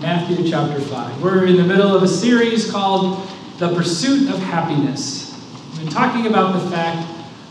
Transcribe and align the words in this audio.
Matthew 0.00 0.48
chapter 0.48 0.80
5. 0.80 1.20
We're 1.20 1.46
in 1.46 1.56
the 1.56 1.64
middle 1.64 1.92
of 1.92 2.04
a 2.04 2.08
series 2.08 2.70
called 2.70 3.28
The 3.58 3.74
Pursuit 3.74 4.32
of 4.32 4.38
Happiness. 4.38 5.36
We've 5.72 5.80
been 5.80 5.88
talking 5.88 6.28
about 6.28 6.52
the 6.52 6.70
fact 6.70 7.04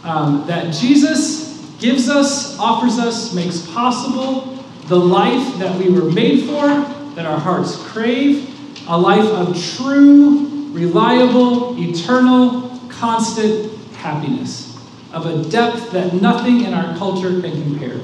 um, 0.06 0.48
that 0.48 0.74
Jesus 0.74 1.60
gives 1.80 2.08
us, 2.08 2.58
offers 2.58 3.00
us, 3.00 3.34
makes 3.34 3.68
possible 3.68 4.64
the 4.86 4.96
life 4.96 5.60
that 5.60 5.78
we 5.78 5.90
were 5.90 6.10
made 6.10 6.46
for, 6.46 6.68
that 7.16 7.26
our 7.26 7.38
hearts 7.38 7.76
crave, 7.76 8.50
a 8.88 8.98
life 8.98 9.26
of 9.26 9.62
true, 9.76 10.70
reliable, 10.72 11.78
eternal, 11.78 12.80
constant 12.88 13.74
happiness, 13.96 14.74
of 15.12 15.26
a 15.26 15.50
depth 15.50 15.92
that 15.92 16.14
nothing 16.14 16.62
in 16.62 16.74
our 16.74 16.98
culture 16.98 17.42
can 17.42 17.52
compare. 17.64 18.00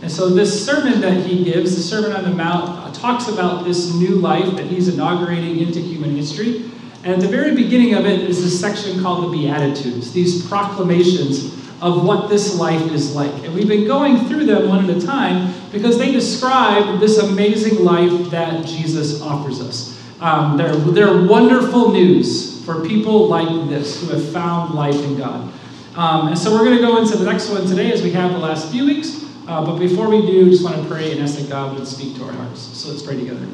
And 0.00 0.10
so, 0.10 0.28
this 0.28 0.64
sermon 0.64 1.00
that 1.00 1.26
he 1.26 1.44
gives, 1.44 1.74
the 1.74 1.82
Sermon 1.82 2.12
on 2.12 2.22
the 2.22 2.30
Mount, 2.30 2.68
uh, 2.70 2.92
talks 2.92 3.28
about 3.28 3.64
this 3.64 3.92
new 3.94 4.16
life 4.16 4.56
that 4.56 4.66
he's 4.66 4.88
inaugurating 4.88 5.58
into 5.58 5.80
human 5.80 6.14
history. 6.14 6.70
And 7.02 7.14
at 7.14 7.20
the 7.20 7.28
very 7.28 7.54
beginning 7.54 7.94
of 7.94 8.06
it 8.06 8.20
is 8.20 8.42
this 8.42 8.60
section 8.60 9.02
called 9.02 9.24
the 9.24 9.36
Beatitudes, 9.36 10.12
these 10.12 10.46
proclamations 10.46 11.54
of 11.80 12.04
what 12.04 12.28
this 12.28 12.58
life 12.58 12.92
is 12.92 13.14
like. 13.14 13.32
And 13.44 13.54
we've 13.54 13.68
been 13.68 13.86
going 13.86 14.26
through 14.26 14.46
them 14.46 14.68
one 14.68 14.88
at 14.88 14.96
a 14.96 15.04
time 15.04 15.54
because 15.70 15.98
they 15.98 16.10
describe 16.10 16.98
this 16.98 17.18
amazing 17.18 17.84
life 17.84 18.30
that 18.30 18.66
Jesus 18.66 19.20
offers 19.22 19.60
us. 19.60 19.96
Um, 20.20 20.56
they're, 20.56 20.74
they're 20.74 21.24
wonderful 21.24 21.92
news 21.92 22.64
for 22.64 22.84
people 22.84 23.28
like 23.28 23.68
this 23.68 24.00
who 24.00 24.08
have 24.08 24.32
found 24.32 24.74
life 24.74 24.96
in 24.96 25.16
God. 25.16 25.52
Um, 25.96 26.28
and 26.28 26.38
so 26.38 26.52
we're 26.52 26.64
going 26.64 26.76
to 26.76 26.82
go 26.82 27.00
into 27.00 27.16
the 27.16 27.24
next 27.24 27.48
one 27.50 27.66
today 27.66 27.92
as 27.92 28.02
we 28.02 28.10
have 28.10 28.32
the 28.32 28.38
last 28.38 28.70
few 28.70 28.84
weeks. 28.84 29.27
Uh, 29.48 29.64
but 29.64 29.78
before 29.78 30.10
we 30.10 30.20
do, 30.20 30.50
just 30.50 30.62
want 30.62 30.76
to 30.76 30.86
pray 30.86 31.10
and 31.10 31.22
ask 31.22 31.38
that 31.38 31.48
God 31.48 31.74
would 31.74 31.88
speak 31.88 32.14
to 32.16 32.24
our 32.24 32.32
hearts. 32.32 32.60
So 32.60 32.90
let's 32.90 33.02
pray 33.02 33.16
together. 33.16 33.48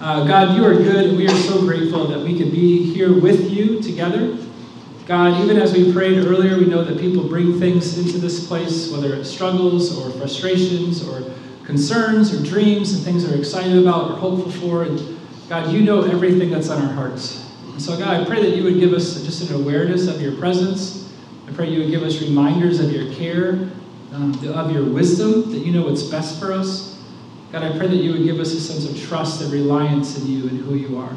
Uh, 0.00 0.26
God, 0.26 0.56
you 0.56 0.64
are 0.64 0.74
good, 0.74 1.08
and 1.10 1.18
we 1.18 1.26
are 1.26 1.36
so 1.36 1.60
grateful 1.60 2.06
that 2.06 2.20
we 2.20 2.38
could 2.38 2.50
be 2.50 2.82
here 2.90 3.12
with 3.20 3.50
you 3.50 3.82
together. 3.82 4.34
God, 5.04 5.44
even 5.44 5.58
as 5.58 5.74
we 5.74 5.92
prayed 5.92 6.24
earlier, 6.24 6.56
we 6.56 6.64
know 6.64 6.82
that 6.82 6.98
people 6.98 7.28
bring 7.28 7.60
things 7.60 7.98
into 7.98 8.16
this 8.16 8.46
place, 8.48 8.90
whether 8.90 9.14
it's 9.14 9.28
struggles 9.28 9.94
or 9.98 10.10
frustrations 10.18 11.06
or 11.06 11.30
concerns 11.66 12.32
or 12.32 12.42
dreams 12.42 12.94
and 12.94 13.04
things 13.04 13.28
they're 13.28 13.38
excited 13.38 13.76
about 13.76 14.12
or 14.12 14.16
hopeful 14.16 14.50
for. 14.52 14.84
And 14.84 15.18
God, 15.50 15.70
you 15.70 15.82
know 15.82 16.00
everything 16.04 16.48
that's 16.48 16.70
on 16.70 16.82
our 16.82 16.94
hearts. 16.94 17.46
And 17.72 17.82
so, 17.82 17.98
God, 17.98 18.22
I 18.22 18.24
pray 18.24 18.40
that 18.40 18.56
you 18.56 18.64
would 18.64 18.80
give 18.80 18.94
us 18.94 19.22
just 19.22 19.50
an 19.50 19.54
awareness 19.54 20.08
of 20.08 20.22
your 20.22 20.34
presence. 20.36 21.12
I 21.46 21.52
pray 21.52 21.68
you 21.68 21.80
would 21.80 21.90
give 21.90 22.02
us 22.02 22.22
reminders 22.22 22.80
of 22.80 22.90
your 22.90 23.12
care 23.12 23.70
um, 24.16 24.32
of 24.48 24.72
your 24.72 24.84
wisdom, 24.84 25.52
that 25.52 25.58
you 25.58 25.72
know 25.72 25.82
what's 25.82 26.02
best 26.02 26.40
for 26.40 26.52
us. 26.52 27.02
God, 27.52 27.62
I 27.62 27.76
pray 27.76 27.86
that 27.86 27.96
you 27.96 28.12
would 28.12 28.24
give 28.24 28.40
us 28.40 28.52
a 28.52 28.60
sense 28.60 28.88
of 28.88 29.08
trust 29.08 29.42
and 29.42 29.52
reliance 29.52 30.18
in 30.18 30.26
you 30.26 30.48
and 30.48 30.58
who 30.58 30.74
you 30.74 30.98
are. 30.98 31.12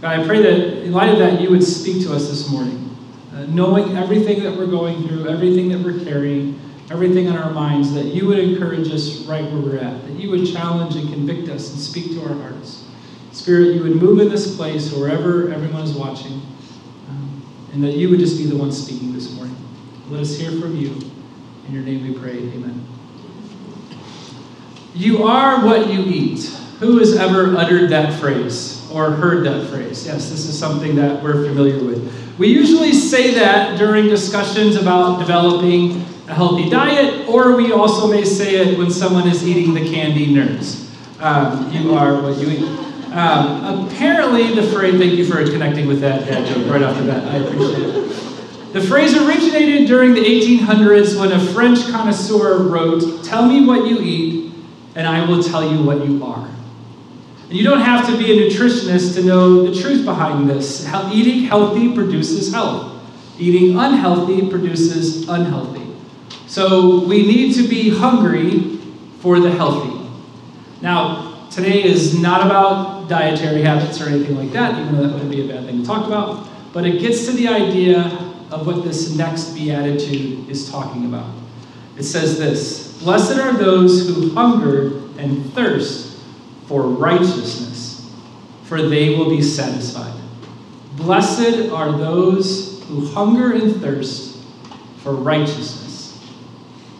God, 0.00 0.20
I 0.20 0.26
pray 0.26 0.40
that 0.40 0.84
in 0.84 0.92
light 0.92 1.10
of 1.10 1.18
that, 1.18 1.40
you 1.40 1.50
would 1.50 1.64
speak 1.64 2.02
to 2.04 2.14
us 2.14 2.28
this 2.28 2.48
morning, 2.48 2.96
uh, 3.34 3.46
knowing 3.46 3.96
everything 3.96 4.42
that 4.44 4.56
we're 4.56 4.66
going 4.66 5.06
through, 5.06 5.28
everything 5.28 5.68
that 5.70 5.80
we're 5.80 6.04
carrying, 6.04 6.60
everything 6.90 7.28
on 7.28 7.36
our 7.36 7.50
minds, 7.50 7.92
that 7.94 8.06
you 8.06 8.26
would 8.26 8.38
encourage 8.38 8.90
us 8.90 9.24
right 9.26 9.44
where 9.50 9.60
we're 9.60 9.78
at, 9.78 10.02
that 10.06 10.12
you 10.12 10.30
would 10.30 10.46
challenge 10.46 10.94
and 10.94 11.08
convict 11.12 11.48
us 11.48 11.72
and 11.72 11.80
speak 11.80 12.12
to 12.12 12.22
our 12.22 12.34
hearts. 12.34 12.84
Spirit, 13.32 13.74
you 13.74 13.82
would 13.82 13.96
move 13.96 14.20
in 14.20 14.28
this 14.28 14.56
place 14.56 14.92
wherever 14.92 15.52
everyone 15.52 15.82
is 15.82 15.92
watching, 15.92 16.40
um, 17.08 17.42
and 17.72 17.82
that 17.82 17.94
you 17.94 18.10
would 18.10 18.20
just 18.20 18.38
be 18.38 18.46
the 18.46 18.56
one 18.56 18.70
speaking 18.70 19.12
this 19.12 19.34
morning. 19.34 19.56
Let 20.08 20.20
us 20.20 20.36
hear 20.36 20.50
from 20.60 20.76
you. 20.76 21.11
In 21.72 21.78
your 21.78 21.86
name 21.86 22.06
we 22.06 22.18
pray, 22.18 22.36
amen. 22.36 22.84
You 24.94 25.22
are 25.22 25.64
what 25.64 25.90
you 25.90 26.00
eat. 26.00 26.44
Who 26.80 26.98
has 26.98 27.16
ever 27.16 27.56
uttered 27.56 27.88
that 27.92 28.20
phrase 28.20 28.86
or 28.92 29.12
heard 29.12 29.46
that 29.46 29.70
phrase? 29.70 30.04
Yes, 30.04 30.28
this 30.28 30.44
is 30.44 30.58
something 30.58 30.96
that 30.96 31.22
we're 31.22 31.46
familiar 31.46 31.82
with. 31.82 32.36
We 32.38 32.48
usually 32.48 32.92
say 32.92 33.32
that 33.36 33.78
during 33.78 34.04
discussions 34.04 34.76
about 34.76 35.18
developing 35.18 36.02
a 36.28 36.34
healthy 36.34 36.68
diet, 36.68 37.26
or 37.26 37.56
we 37.56 37.72
also 37.72 38.06
may 38.06 38.26
say 38.26 38.56
it 38.56 38.76
when 38.76 38.90
someone 38.90 39.26
is 39.26 39.48
eating 39.48 39.72
the 39.72 39.90
candy 39.90 40.26
nerds. 40.26 40.90
Um, 41.22 41.72
you 41.72 41.94
are 41.94 42.20
what 42.20 42.36
you 42.36 42.50
eat. 42.50 43.14
Um, 43.14 43.86
apparently, 43.88 44.54
the 44.54 44.70
phrase, 44.70 44.98
thank 44.98 45.14
you 45.14 45.24
for 45.24 45.42
connecting 45.42 45.86
with 45.86 46.02
that 46.02 46.26
joke 46.46 46.70
right 46.70 46.82
off 46.82 46.98
the 46.98 47.04
bat. 47.04 47.26
I 47.28 47.36
appreciate 47.36 47.96
it. 47.96 48.11
The 48.72 48.80
phrase 48.80 49.14
originated 49.14 49.86
during 49.86 50.14
the 50.14 50.22
1800s 50.22 51.20
when 51.20 51.30
a 51.30 51.38
French 51.52 51.80
connoisseur 51.90 52.62
wrote, 52.62 53.22
Tell 53.22 53.46
me 53.46 53.66
what 53.66 53.86
you 53.86 54.00
eat, 54.00 54.54
and 54.94 55.06
I 55.06 55.28
will 55.28 55.42
tell 55.42 55.70
you 55.70 55.84
what 55.84 56.08
you 56.08 56.24
are. 56.24 56.48
And 57.50 57.52
you 57.52 57.64
don't 57.64 57.82
have 57.82 58.06
to 58.06 58.16
be 58.16 58.32
a 58.32 58.48
nutritionist 58.48 59.14
to 59.16 59.24
know 59.24 59.66
the 59.70 59.78
truth 59.78 60.06
behind 60.06 60.48
this. 60.48 60.88
Eating 61.12 61.44
healthy 61.44 61.94
produces 61.94 62.50
health, 62.50 62.98
eating 63.38 63.78
unhealthy 63.78 64.48
produces 64.48 65.28
unhealthy. 65.28 65.86
So 66.46 67.04
we 67.04 67.26
need 67.26 67.54
to 67.56 67.68
be 67.68 67.90
hungry 67.90 68.78
for 69.20 69.38
the 69.38 69.50
healthy. 69.50 70.08
Now, 70.80 71.46
today 71.50 71.84
is 71.84 72.18
not 72.18 72.46
about 72.46 73.06
dietary 73.10 73.60
habits 73.60 74.00
or 74.00 74.08
anything 74.08 74.34
like 74.34 74.52
that, 74.52 74.80
even 74.80 74.96
though 74.96 75.08
that 75.08 75.18
would 75.18 75.30
be 75.30 75.44
a 75.44 75.52
bad 75.52 75.66
thing 75.66 75.82
to 75.82 75.86
talk 75.86 76.06
about, 76.06 76.48
but 76.72 76.86
it 76.86 77.00
gets 77.00 77.26
to 77.26 77.32
the 77.32 77.48
idea 77.48 78.31
of 78.52 78.66
what 78.66 78.84
this 78.84 79.16
next 79.16 79.54
beatitude 79.54 80.48
is 80.48 80.70
talking 80.70 81.06
about. 81.06 81.30
It 81.96 82.04
says 82.04 82.38
this 82.38 82.98
Blessed 83.02 83.38
are 83.38 83.54
those 83.54 84.06
who 84.06 84.30
hunger 84.34 84.98
and 85.18 85.52
thirst 85.54 86.20
for 86.66 86.82
righteousness, 86.82 88.10
for 88.64 88.82
they 88.82 89.16
will 89.16 89.30
be 89.30 89.42
satisfied. 89.42 90.14
Blessed 90.96 91.70
are 91.70 91.92
those 91.92 92.82
who 92.84 93.06
hunger 93.06 93.52
and 93.52 93.80
thirst 93.80 94.38
for 94.98 95.12
righteousness, 95.12 96.22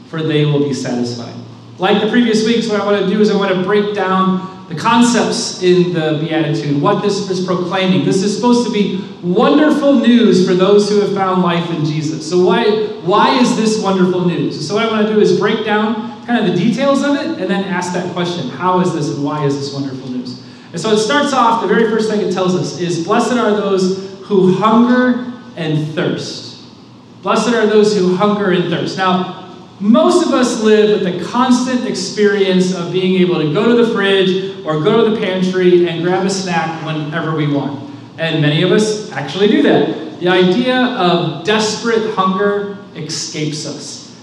for 0.08 0.22
they 0.22 0.44
will 0.44 0.60
be 0.60 0.74
satisfied. 0.74 1.34
Like 1.78 2.02
the 2.02 2.08
previous 2.08 2.44
weeks, 2.46 2.68
what 2.68 2.80
I 2.80 2.86
want 2.86 3.04
to 3.04 3.10
do 3.10 3.20
is 3.20 3.30
I 3.30 3.36
want 3.36 3.54
to 3.54 3.62
break 3.62 3.94
down 3.94 4.51
the 4.72 4.80
concepts 4.80 5.62
in 5.62 5.92
the 5.92 6.18
Beatitude, 6.20 6.80
what 6.80 7.02
this 7.02 7.28
is 7.28 7.44
proclaiming. 7.44 8.04
This 8.04 8.22
is 8.22 8.34
supposed 8.34 8.66
to 8.66 8.72
be 8.72 9.04
wonderful 9.22 9.94
news 9.94 10.46
for 10.46 10.54
those 10.54 10.88
who 10.88 11.00
have 11.00 11.12
found 11.14 11.42
life 11.42 11.68
in 11.70 11.84
Jesus. 11.84 12.28
So, 12.28 12.44
why, 12.44 12.86
why 13.02 13.38
is 13.38 13.56
this 13.56 13.82
wonderful 13.82 14.24
news? 14.24 14.66
So, 14.66 14.76
what 14.76 14.86
I 14.86 14.90
want 14.90 15.06
to 15.06 15.12
do 15.12 15.20
is 15.20 15.38
break 15.38 15.64
down 15.64 16.24
kind 16.26 16.46
of 16.46 16.52
the 16.52 16.58
details 16.58 17.02
of 17.02 17.16
it 17.16 17.40
and 17.40 17.50
then 17.50 17.64
ask 17.64 17.92
that 17.92 18.12
question 18.14 18.48
How 18.50 18.80
is 18.80 18.94
this 18.94 19.14
and 19.14 19.22
why 19.22 19.44
is 19.44 19.56
this 19.56 19.74
wonderful 19.74 20.08
news? 20.10 20.42
And 20.72 20.80
so, 20.80 20.90
it 20.92 20.98
starts 20.98 21.34
off, 21.34 21.60
the 21.60 21.68
very 21.68 21.90
first 21.90 22.10
thing 22.10 22.26
it 22.26 22.32
tells 22.32 22.54
us 22.54 22.80
is 22.80 23.04
Blessed 23.04 23.32
are 23.32 23.50
those 23.50 24.18
who 24.22 24.54
hunger 24.54 25.32
and 25.56 25.86
thirst. 25.94 26.64
Blessed 27.22 27.50
are 27.50 27.66
those 27.66 27.96
who 27.96 28.16
hunger 28.16 28.52
and 28.52 28.64
thirst. 28.64 28.96
Now, 28.96 29.41
most 29.82 30.24
of 30.24 30.32
us 30.32 30.62
live 30.62 31.02
with 31.02 31.12
the 31.12 31.24
constant 31.24 31.88
experience 31.88 32.72
of 32.72 32.92
being 32.92 33.20
able 33.20 33.40
to 33.40 33.52
go 33.52 33.66
to 33.66 33.84
the 33.84 33.92
fridge 33.92 34.64
or 34.64 34.80
go 34.80 35.04
to 35.04 35.10
the 35.10 35.20
pantry 35.20 35.88
and 35.88 36.04
grab 36.04 36.24
a 36.24 36.30
snack 36.30 36.86
whenever 36.86 37.34
we 37.34 37.52
want. 37.52 37.90
And 38.16 38.40
many 38.40 38.62
of 38.62 38.70
us 38.70 39.10
actually 39.10 39.48
do 39.48 39.62
that. 39.62 40.20
The 40.20 40.28
idea 40.28 40.76
of 40.76 41.44
desperate 41.44 42.14
hunger 42.14 42.78
escapes 42.94 43.66
us. 43.66 44.16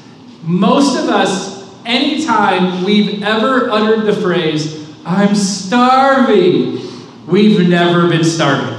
Most 0.43 0.97
of 0.97 1.09
us, 1.09 1.69
anytime 1.85 2.85
we've 2.85 3.21
ever 3.21 3.69
uttered 3.69 4.05
the 4.05 4.13
phrase, 4.13 4.89
I'm 5.05 5.35
starving, 5.35 6.79
we've 7.27 7.67
never 7.67 8.07
been 8.07 8.23
starving. 8.23 8.77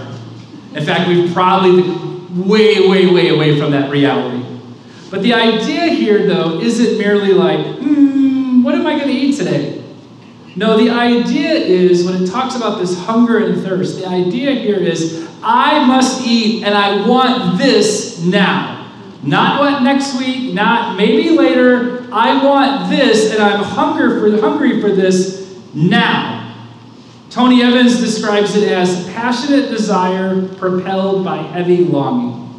In 0.74 0.82
fact, 0.82 1.08
we've 1.08 1.30
probably 1.34 1.82
way, 2.42 2.88
way, 2.88 3.06
way 3.06 3.28
away 3.28 3.60
from 3.60 3.72
that 3.72 3.90
reality. 3.90 4.49
But 5.10 5.22
the 5.22 5.34
idea 5.34 5.86
here, 5.86 6.26
though, 6.26 6.60
isn't 6.60 6.98
merely 6.98 7.32
like, 7.32 7.78
hmm, 7.78 8.62
what 8.62 8.76
am 8.76 8.86
I 8.86 8.96
going 8.96 9.08
to 9.08 9.14
eat 9.14 9.36
today? 9.36 9.82
No, 10.54 10.76
the 10.78 10.90
idea 10.90 11.50
is 11.52 12.04
when 12.04 12.22
it 12.22 12.26
talks 12.28 12.54
about 12.54 12.78
this 12.78 12.96
hunger 12.98 13.44
and 13.44 13.60
thirst, 13.62 13.98
the 13.98 14.06
idea 14.06 14.52
here 14.52 14.78
is 14.78 15.28
I 15.42 15.84
must 15.84 16.26
eat 16.26 16.64
and 16.64 16.74
I 16.74 17.06
want 17.06 17.58
this 17.58 18.22
now. 18.22 18.76
Not 19.22 19.60
what 19.60 19.82
next 19.82 20.18
week, 20.18 20.54
not 20.54 20.96
maybe 20.96 21.30
later. 21.30 22.06
I 22.12 22.44
want 22.44 22.90
this 22.90 23.32
and 23.32 23.42
I'm 23.42 23.62
hunger 23.62 24.20
for, 24.20 24.40
hungry 24.40 24.80
for 24.80 24.90
this 24.90 25.60
now. 25.74 26.38
Tony 27.30 27.62
Evans 27.62 28.00
describes 28.00 28.56
it 28.56 28.70
as 28.72 29.06
passionate 29.10 29.70
desire 29.70 30.48
propelled 30.56 31.24
by 31.24 31.36
heavy 31.36 31.84
longing 31.84 32.49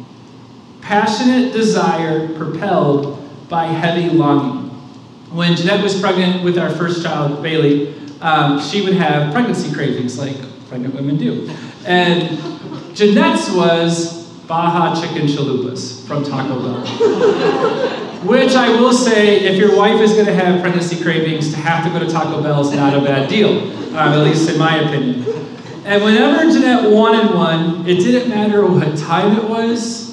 passionate 0.82 1.52
desire 1.52 2.28
propelled 2.36 3.18
by 3.48 3.66
heavy 3.66 4.10
longing. 4.10 4.70
When 5.30 5.56
Jeanette 5.56 5.82
was 5.82 5.98
pregnant 5.98 6.44
with 6.44 6.58
our 6.58 6.68
first 6.68 7.02
child, 7.02 7.42
Bailey, 7.42 7.94
um, 8.20 8.60
she 8.60 8.82
would 8.82 8.94
have 8.94 9.32
pregnancy 9.32 9.72
cravings 9.72 10.18
like 10.18 10.36
pregnant 10.68 10.94
women 10.94 11.16
do. 11.16 11.50
And 11.86 12.38
Jeanette's 12.94 13.50
was 13.50 14.28
Baja 14.46 15.00
chicken 15.00 15.26
chalupas 15.26 16.06
from 16.06 16.24
Taco 16.24 16.60
Bell. 16.60 16.86
Which 18.22 18.54
I 18.54 18.68
will 18.68 18.92
say, 18.92 19.40
if 19.40 19.58
your 19.58 19.76
wife 19.76 20.00
is 20.00 20.12
going 20.12 20.26
to 20.26 20.34
have 20.34 20.60
pregnancy 20.60 21.02
cravings, 21.02 21.50
to 21.50 21.56
have 21.56 21.84
to 21.84 21.90
go 21.90 22.04
to 22.04 22.10
Taco 22.10 22.42
Bell 22.42 22.60
is 22.60 22.72
not 22.72 22.94
a 22.94 23.00
bad 23.00 23.28
deal, 23.28 23.62
um, 23.96 24.12
at 24.12 24.18
least 24.18 24.48
in 24.48 24.58
my 24.58 24.76
opinion. 24.76 25.24
And 25.84 26.04
whenever 26.04 26.48
Jeanette 26.52 26.90
wanted 26.92 27.34
one, 27.34 27.86
it 27.88 27.96
didn't 27.96 28.28
matter 28.28 28.64
what 28.64 28.96
time 28.96 29.36
it 29.36 29.48
was, 29.48 30.11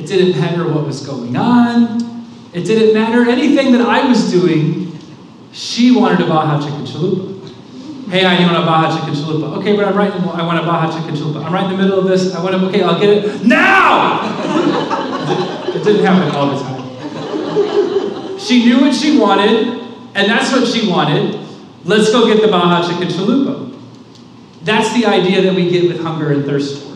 it 0.00 0.06
didn't 0.06 0.40
matter 0.40 0.66
what 0.66 0.86
was 0.86 1.06
going 1.06 1.36
on, 1.36 2.24
it 2.54 2.64
didn't 2.64 2.94
matter 2.94 3.28
anything 3.28 3.72
that 3.72 3.82
I 3.82 4.08
was 4.08 4.30
doing. 4.30 4.98
She 5.52 5.94
wanted 5.94 6.22
a 6.22 6.26
Baja 6.26 6.58
Chicken 6.58 6.86
Chalupa. 6.86 8.08
Hey, 8.08 8.24
I 8.24 8.40
want 8.46 8.56
a 8.56 8.66
Baja 8.66 8.98
Chicken 8.98 9.14
Chalupa. 9.14 9.58
Okay, 9.58 9.76
but 9.76 9.84
I'm 9.84 9.94
right. 9.94 10.14
In, 10.14 10.22
I 10.22 10.42
want 10.46 10.58
a 10.58 10.62
Baja 10.62 10.98
Chicken 10.98 11.14
Chalupa. 11.14 11.44
I'm 11.44 11.52
right 11.52 11.64
in 11.64 11.72
the 11.72 11.76
middle 11.76 11.98
of 11.98 12.06
this. 12.08 12.34
I 12.34 12.42
want 12.42 12.58
to. 12.58 12.66
Okay, 12.68 12.82
I'll 12.82 12.98
get 12.98 13.10
it 13.10 13.44
now. 13.44 14.22
it 15.68 15.84
didn't 15.84 16.02
happen 16.02 16.34
all 16.34 16.56
the 16.56 16.62
time. 16.62 18.38
She 18.38 18.64
knew 18.64 18.80
what 18.80 18.94
she 18.94 19.18
wanted, 19.18 19.82
and 20.14 20.30
that's 20.30 20.50
what 20.50 20.66
she 20.66 20.88
wanted. 20.88 21.46
Let's 21.84 22.10
go 22.10 22.26
get 22.26 22.40
the 22.40 22.48
Baja 22.48 22.88
Chicken 22.88 23.08
Chalupa. 23.08 23.78
That's 24.62 24.94
the 24.94 25.04
idea 25.04 25.42
that 25.42 25.54
we 25.54 25.68
get 25.68 25.88
with 25.88 26.00
hunger 26.00 26.32
and 26.32 26.46
thirst. 26.46 26.89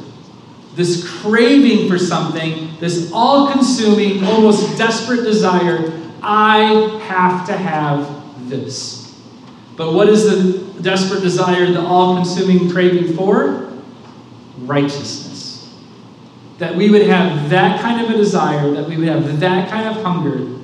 This 0.75 1.09
craving 1.21 1.89
for 1.89 1.99
something, 1.99 2.77
this 2.81 3.11
all 3.13 3.53
consuming, 3.53 4.25
almost 4.25 4.77
desperate 4.77 5.23
desire. 5.23 5.93
I 6.23 6.99
have 7.07 7.47
to 7.47 7.57
have 7.57 8.49
this. 8.49 9.15
But 9.77 9.93
what 9.93 10.09
is 10.09 10.25
the 10.25 10.83
desperate 10.83 11.23
desire, 11.23 11.67
the 11.71 11.81
all 11.81 12.17
consuming 12.17 12.71
craving 12.71 13.15
for? 13.15 13.73
Righteousness. 14.59 15.73
That 16.59 16.75
we 16.75 16.91
would 16.91 17.07
have 17.07 17.51
that 17.51 17.81
kind 17.81 18.05
of 18.05 18.11
a 18.11 18.17
desire, 18.17 18.71
that 18.73 18.89
we 18.89 18.97
would 18.97 19.09
have 19.09 19.41
that 19.41 19.69
kind 19.69 19.89
of 19.89 20.03
hunger 20.03 20.59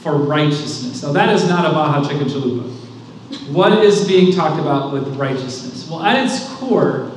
for 0.00 0.16
righteousness. 0.16 1.02
Now, 1.02 1.12
that 1.12 1.34
is 1.34 1.48
not 1.48 1.66
a 1.66 1.70
Baja 1.70 2.08
Chicken 2.08 2.28
Chalupa. 2.28 2.70
What 3.50 3.72
is 3.84 4.06
being 4.06 4.32
talked 4.32 4.60
about 4.60 4.92
with 4.92 5.06
righteousness? 5.16 5.88
Well, 5.88 6.02
at 6.02 6.24
its 6.24 6.48
core, 6.54 7.12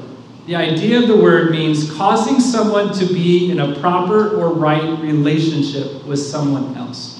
the 0.45 0.56
idea 0.56 1.00
of 1.00 1.07
the 1.07 1.16
word 1.16 1.51
means 1.51 1.92
causing 1.94 2.40
someone 2.40 2.94
to 2.94 3.06
be 3.06 3.50
in 3.51 3.60
a 3.60 3.80
proper 3.80 4.36
or 4.36 4.54
right 4.54 5.00
relationship 5.00 6.04
with 6.06 6.19
someone 6.19 6.75
else 6.75 7.13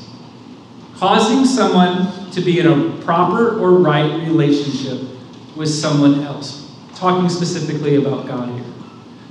causing 1.04 1.44
someone 1.44 2.32
to 2.32 2.40
be 2.40 2.62
in 2.62 2.66
a 2.66 3.04
proper 3.04 3.60
or 3.60 3.74
right 3.74 4.26
relationship 4.26 5.02
with 5.54 5.68
someone 5.68 6.22
else. 6.22 6.72
Talking 6.96 7.28
specifically 7.28 7.98
about 7.98 8.26
God 8.26 8.48
here. 8.58 8.64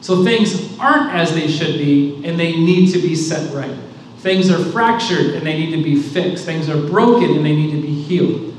So 0.03 0.23
things 0.23 0.79
aren't 0.79 1.15
as 1.15 1.33
they 1.33 1.49
should 1.49 1.79
be, 1.79 2.23
and 2.27 2.39
they 2.39 2.53
need 2.53 2.93
to 2.93 2.99
be 2.99 3.15
set 3.15 3.55
right. 3.55 3.75
Things 4.19 4.51
are 4.51 4.63
fractured 4.63 5.35
and 5.35 5.47
they 5.47 5.59
need 5.59 5.75
to 5.75 5.83
be 5.83 5.97
fixed. 6.01 6.45
Things 6.45 6.69
are 6.69 6.81
broken 6.89 7.37
and 7.37 7.45
they 7.47 7.57
need 7.57 7.71
to 7.71 7.81
be 7.81 8.03
healed. 8.03 8.55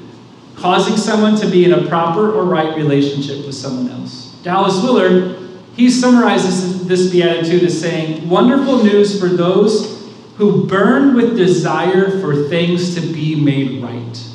Causing 0.56 0.98
someone 0.98 1.36
to 1.36 1.48
be 1.48 1.66
in 1.66 1.72
a 1.72 1.88
proper 1.88 2.34
or 2.34 2.46
right 2.46 2.76
relationship 2.76 3.46
with 3.46 3.54
someone 3.54 3.92
else. 3.92 4.23
Dallas 4.44 4.84
Willard, 4.84 5.40
he 5.75 5.90
summarizes 5.90 6.86
this 6.86 7.10
beatitude 7.10 7.63
as 7.63 7.80
saying, 7.80 8.30
Wonderful 8.30 8.84
news 8.84 9.19
for 9.19 9.28
those 9.28 10.12
who 10.36 10.68
burn 10.68 11.16
with 11.16 11.38
desire 11.38 12.19
for 12.19 12.48
things 12.50 12.94
to 12.95 13.01
be 13.01 13.36
made 13.36 13.81
right. 13.81 14.30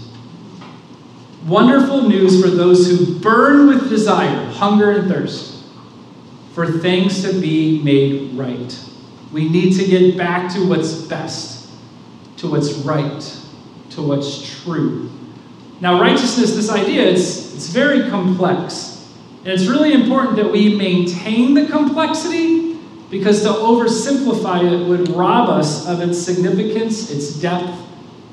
Wonderful 1.47 2.09
news 2.09 2.43
for 2.43 2.49
those 2.49 2.89
who 2.89 3.19
burn 3.21 3.69
with 3.69 3.89
desire, 3.89 4.47
hunger 4.53 4.93
and 4.93 5.11
thirst, 5.11 5.63
for 6.55 6.67
things 6.67 7.23
to 7.23 7.39
be 7.41 7.83
made 7.83 8.35
right. 8.35 8.85
We 9.33 9.49
need 9.49 9.75
to 9.75 9.87
get 9.87 10.17
back 10.17 10.53
to 10.55 10.67
what's 10.67 11.03
best, 11.03 11.71
to 12.39 12.51
what's 12.51 12.73
right, 12.79 13.21
to 13.91 14.03
what's 14.03 14.63
true. 14.63 15.11
Now, 15.81 16.01
righteousness, 16.01 16.55
this 16.55 16.71
idea, 16.71 17.03
it's, 17.03 17.55
it's 17.55 17.69
very 17.69 18.09
complex. 18.09 18.98
And 19.45 19.49
it's 19.49 19.67
really 19.67 19.93
important 19.93 20.37
that 20.37 20.51
we 20.51 20.75
maintain 20.75 21.55
the 21.55 21.67
complexity 21.67 22.75
because 23.11 23.43
to 23.43 23.49
oversimplify 23.49 24.65
it 24.65 24.87
would 24.87 25.09
rob 25.11 25.49
us 25.49 25.87
of 25.87 26.01
its 26.01 26.21
significance, 26.21 27.11
its 27.11 27.35
depth, 27.41 27.75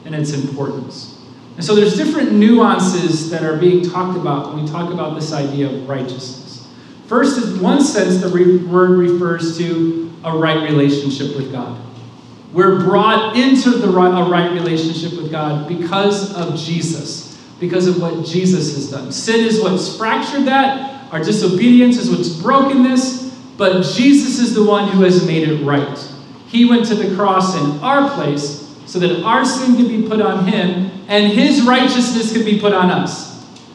and 0.03 0.13
its 0.13 0.33
importance. 0.33 1.23
And 1.55 1.63
so 1.63 1.73
there's 1.75 1.95
different 1.95 2.33
nuances 2.33 3.29
that 3.29 3.43
are 3.43 3.57
being 3.57 3.87
talked 3.87 4.17
about 4.17 4.53
when 4.53 4.63
we 4.63 4.69
talk 4.69 4.93
about 4.93 5.15
this 5.15 5.31
idea 5.31 5.69
of 5.69 5.87
righteousness. 5.87 6.67
First, 7.07 7.41
in 7.41 7.61
one 7.61 7.81
sense, 7.81 8.21
the 8.21 8.29
word 8.67 8.97
refers 8.97 9.57
to 9.59 10.11
a 10.23 10.35
right 10.35 10.69
relationship 10.69 11.35
with 11.37 11.51
God. 11.51 11.79
We're 12.51 12.83
brought 12.83 13.37
into 13.37 13.69
the 13.71 13.89
right, 13.89 14.27
a 14.27 14.29
right 14.29 14.51
relationship 14.51 15.17
with 15.21 15.31
God 15.31 15.67
because 15.67 16.33
of 16.35 16.57
Jesus, 16.57 17.37
because 17.59 17.87
of 17.87 18.01
what 18.01 18.25
Jesus 18.25 18.75
has 18.75 18.89
done. 18.89 19.11
Sin 19.11 19.41
is 19.45 19.61
what's 19.61 19.97
fractured 19.97 20.45
that, 20.45 20.94
our 21.15 21.23
disobedience 21.23 21.95
is 21.97 22.09
what's 22.09 22.27
broken 22.27 22.83
this, 22.83 23.33
but 23.55 23.83
Jesus 23.83 24.37
is 24.37 24.53
the 24.53 24.65
one 24.65 24.89
who 24.89 25.03
has 25.03 25.25
made 25.25 25.47
it 25.47 25.63
right. 25.63 25.97
He 26.49 26.65
went 26.65 26.85
to 26.87 26.95
the 26.95 27.15
cross 27.15 27.55
in 27.55 27.79
our 27.79 28.13
place 28.15 28.75
so 28.85 28.99
that 28.99 29.23
our 29.23 29.45
sin 29.45 29.77
could 29.77 29.87
be 29.87 30.05
put 30.05 30.19
on 30.19 30.45
him 30.45 30.91
and 31.07 31.31
his 31.31 31.61
righteousness 31.61 32.33
could 32.33 32.43
be 32.43 32.59
put 32.59 32.73
on 32.73 32.91
us. 32.91 33.33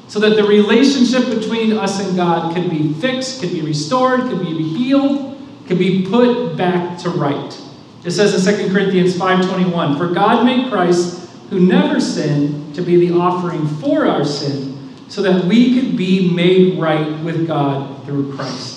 So 0.08 0.20
that 0.20 0.36
the 0.36 0.44
relationship 0.44 1.34
between 1.34 1.72
us 1.72 2.06
and 2.06 2.14
God 2.14 2.54
could 2.54 2.68
be 2.68 2.92
fixed, 2.92 3.40
could 3.40 3.52
be 3.52 3.62
restored, 3.62 4.20
could 4.28 4.40
be 4.40 4.62
healed, 4.62 5.40
could 5.66 5.78
be 5.78 6.04
put 6.04 6.58
back 6.58 6.98
to 6.98 7.08
right. 7.08 7.58
It 8.04 8.10
says 8.10 8.34
in 8.34 8.54
2 8.54 8.70
Corinthians 8.70 9.16
5:21, 9.16 9.96
"For 9.96 10.08
God 10.08 10.44
made 10.44 10.70
Christ, 10.70 11.20
who 11.48 11.58
never 11.58 12.00
sinned, 12.00 12.74
to 12.74 12.82
be 12.82 12.96
the 12.96 13.18
offering 13.18 13.66
for 13.66 14.06
our 14.06 14.26
sin, 14.26 14.76
so 15.10 15.20
that 15.20 15.44
we 15.44 15.78
could 15.78 15.96
be 15.96 16.30
made 16.30 16.80
right 16.80 17.22
with 17.22 17.46
God 17.46 17.86
through 18.06 18.32
Christ." 18.32 18.76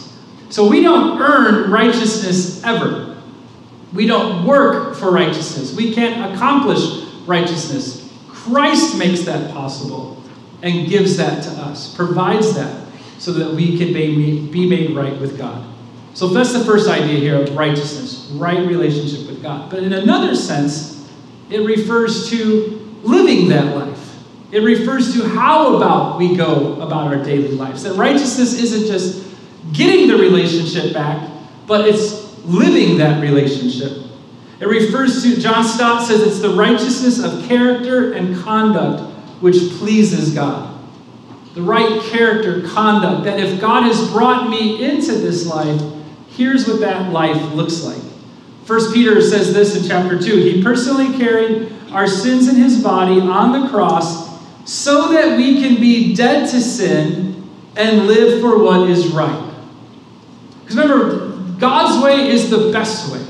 So 0.49 0.67
we 0.67 0.81
don't 0.83 1.19
earn 1.21 1.71
righteousness 1.71 2.61
ever. 2.63 3.15
We 3.93 4.05
don't 4.05 4.45
work 4.45 4.95
for 4.95 5.09
righteousness. 5.11 5.73
We 5.75 5.93
can't 5.93 6.33
accomplish 6.33 6.81
righteousness. 7.25 8.01
Christ 8.27 8.97
makes 8.97 9.21
that 9.21 9.53
possible 9.53 10.17
and 10.61 10.87
gives 10.87 11.17
that 11.17 11.43
to 11.43 11.49
us, 11.49 11.93
provides 11.95 12.53
that 12.55 12.73
so 13.19 13.31
that 13.33 13.53
we 13.53 13.77
can 13.77 13.93
be 13.93 14.67
made 14.67 14.95
right 14.95 15.19
with 15.21 15.37
God. 15.37 15.61
So 16.13 16.27
that's 16.27 16.53
the 16.53 16.59
first 16.59 16.89
idea 16.89 17.19
here 17.19 17.41
of 17.41 17.55
righteousness, 17.55 18.29
right 18.33 18.67
relationship 18.67 19.27
with 19.27 19.41
God. 19.41 19.69
But 19.69 19.83
in 19.83 19.93
another 19.93 20.35
sense, 20.35 21.05
it 21.49 21.65
refers 21.65 22.29
to 22.29 22.79
living 23.03 23.49
that 23.49 23.75
life. 23.75 23.92
It 24.53 24.61
refers 24.61 25.15
to 25.15 25.27
how 25.29 25.77
about 25.77 26.19
we 26.19 26.35
go 26.35 26.79
about 26.79 27.07
our 27.07 27.23
daily 27.23 27.55
lives. 27.55 27.81
That 27.81 27.95
righteousness 27.95 28.53
isn't 28.53 28.85
just 28.85 29.25
getting 29.73 30.07
the 30.07 30.15
relationship 30.15 30.93
back, 30.93 31.27
but 31.65 31.87
it's 31.87 32.37
living 32.45 32.99
that 32.99 33.19
relationship. 33.19 34.05
It 34.59 34.67
refers 34.67 35.23
to, 35.23 35.41
John 35.41 35.63
Stott 35.63 36.05
says, 36.05 36.21
it's 36.21 36.39
the 36.39 36.51
righteousness 36.51 37.17
of 37.17 37.47
character 37.47 38.13
and 38.13 38.37
conduct 38.43 39.01
which 39.41 39.57
pleases 39.79 40.35
God. 40.35 40.79
The 41.55 41.63
right 41.63 42.03
character, 42.03 42.61
conduct, 42.61 43.23
that 43.23 43.39
if 43.39 43.59
God 43.59 43.85
has 43.85 44.07
brought 44.11 44.51
me 44.51 44.83
into 44.83 45.13
this 45.13 45.47
life, 45.47 45.81
here's 46.27 46.67
what 46.67 46.79
that 46.81 47.11
life 47.11 47.41
looks 47.55 47.81
like. 47.81 48.01
First 48.65 48.93
Peter 48.93 49.19
says 49.19 49.51
this 49.51 49.75
in 49.75 49.89
chapter 49.89 50.19
2 50.19 50.35
He 50.37 50.61
personally 50.61 51.17
carried 51.17 51.73
our 51.91 52.05
sins 52.05 52.47
in 52.47 52.55
his 52.55 52.83
body 52.83 53.19
on 53.19 53.59
the 53.59 53.69
cross 53.69 54.32
so 54.65 55.11
that 55.11 55.37
we 55.37 55.61
can 55.61 55.79
be 55.79 56.15
dead 56.15 56.49
to 56.49 56.61
sin 56.61 57.49
and 57.75 58.07
live 58.07 58.41
for 58.41 58.63
what 58.63 58.89
is 58.89 59.07
right. 59.07 59.51
Because 60.61 60.77
remember, 60.77 61.59
God's 61.59 62.03
way 62.03 62.29
is 62.29 62.49
the 62.49 62.71
best 62.71 63.11
way. 63.11 63.25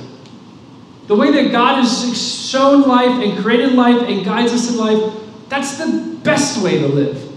The 1.07 1.15
way 1.15 1.31
that 1.31 1.51
God 1.51 1.83
has 1.83 2.49
shown 2.49 2.83
life 2.83 3.23
and 3.23 3.37
created 3.43 3.73
life 3.73 4.07
and 4.07 4.23
guides 4.23 4.53
us 4.53 4.69
in 4.69 4.77
life, 4.77 5.13
that's 5.49 5.77
the 5.77 6.17
best 6.23 6.63
way 6.63 6.79
to 6.79 6.87
live. 6.87 7.31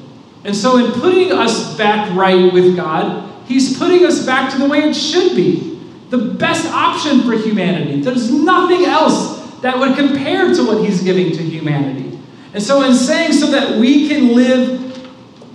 And 0.45 0.55
so, 0.55 0.79
in 0.79 0.93
putting 0.93 1.33
us 1.33 1.77
back 1.77 2.15
right 2.15 2.53
with 2.53 2.77
God, 2.77 3.25
He's 3.47 3.77
putting 3.77 4.05
us 4.07 4.25
back 4.25 4.53
to 4.53 4.59
the 4.59 4.69
way 4.69 4.79
it 4.81 4.95
should 4.95 5.35
be. 5.35 5.81
The 6.11 6.19
best 6.19 6.67
option 6.67 7.23
for 7.23 7.33
humanity. 7.33 8.01
There's 8.01 8.33
nothing 8.33 8.85
else 8.85 9.45
that 9.61 9.77
would 9.77 9.97
compare 9.97 10.55
to 10.55 10.67
what 10.67 10.85
He's 10.85 11.03
giving 11.03 11.33
to 11.33 11.43
humanity. 11.43 12.06
And 12.53 12.63
so, 12.63 12.83
in 12.83 12.95
saying 12.95 13.33
so 13.33 13.51
that 13.51 13.79
we 13.79 14.09
can 14.09 14.35
live 14.35 14.87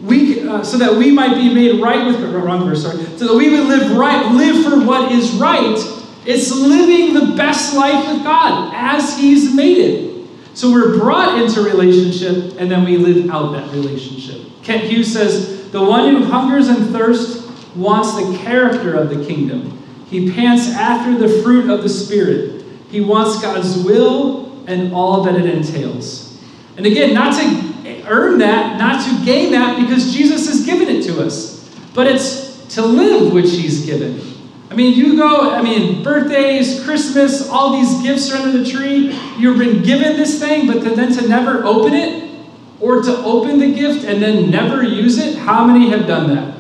we, 0.01 0.48
uh, 0.48 0.63
so 0.63 0.77
that 0.77 0.95
we 0.95 1.12
might 1.12 1.36
be 1.36 1.53
made 1.53 1.79
right 1.79 2.05
with 2.05 2.21
wrong 2.33 2.65
verse, 2.65 2.83
sorry, 2.83 3.03
so 3.17 3.27
that 3.27 3.36
we 3.36 3.50
would 3.50 3.67
live 3.67 3.95
right, 3.95 4.31
live 4.31 4.63
for 4.65 4.86
what 4.86 5.12
is 5.12 5.31
right. 5.33 5.77
It's 6.25 6.51
living 6.51 7.13
the 7.13 7.36
best 7.36 7.75
life 7.75 8.07
with 8.12 8.24
God 8.24 8.74
as 8.75 9.17
He's 9.17 9.53
made 9.53 9.77
it. 9.77 10.27
So 10.53 10.71
we're 10.71 10.98
brought 10.98 11.41
into 11.41 11.62
relationship 11.62 12.60
and 12.60 12.69
then 12.69 12.83
we 12.83 12.98
live 12.98 13.29
out 13.29 13.53
that 13.53 13.71
relationship. 13.71 14.41
Kent 14.63 14.83
Hughes 14.83 15.12
says, 15.12 15.71
The 15.71 15.81
one 15.81 16.13
who 16.13 16.25
hungers 16.25 16.67
and 16.67 16.89
thirsts 16.89 17.48
wants 17.75 18.15
the 18.15 18.38
character 18.39 18.95
of 18.95 19.10
the 19.10 19.25
kingdom. 19.25 19.77
He 20.07 20.31
pants 20.31 20.69
after 20.69 21.17
the 21.17 21.41
fruit 21.41 21.69
of 21.69 21.83
the 21.83 21.89
Spirit. 21.89 22.63
He 22.89 23.01
wants 23.01 23.41
God's 23.41 23.77
will 23.77 24.51
and 24.67 24.93
all 24.93 25.24
that 25.24 25.36
it 25.36 25.45
entails. 25.45 26.30
And 26.77 26.85
again, 26.85 27.13
not 27.13 27.39
to 27.39 28.05
earn 28.07 28.39
that, 28.39 28.77
not 28.77 29.05
to 29.05 29.25
gain 29.25 29.51
that, 29.51 29.79
because 29.79 30.13
Jesus 30.13 30.47
has 30.47 30.65
given 30.65 30.87
it 30.87 31.03
to 31.03 31.21
us, 31.21 31.69
but 31.93 32.07
it's 32.07 32.65
to 32.75 32.81
live 32.81 33.33
which 33.33 33.51
He's 33.51 33.85
given. 33.85 34.21
I 34.69 34.75
mean, 34.75 34.97
you 34.97 35.17
go, 35.17 35.51
I 35.51 35.61
mean, 35.61 36.01
birthdays, 36.01 36.83
Christmas, 36.85 37.49
all 37.49 37.73
these 37.73 38.01
gifts 38.01 38.31
are 38.31 38.37
under 38.37 38.57
the 38.57 38.69
tree. 38.69 39.13
You've 39.37 39.59
been 39.59 39.83
given 39.83 40.15
this 40.15 40.39
thing, 40.39 40.65
but 40.65 40.81
then 40.95 41.11
to 41.11 41.27
never 41.27 41.65
open 41.65 41.93
it, 41.93 42.31
or 42.79 43.01
to 43.03 43.17
open 43.17 43.59
the 43.59 43.73
gift 43.73 44.05
and 44.05 44.21
then 44.21 44.49
never 44.49 44.81
use 44.81 45.17
it, 45.17 45.37
how 45.37 45.65
many 45.65 45.89
have 45.89 46.07
done 46.07 46.33
that? 46.33 46.57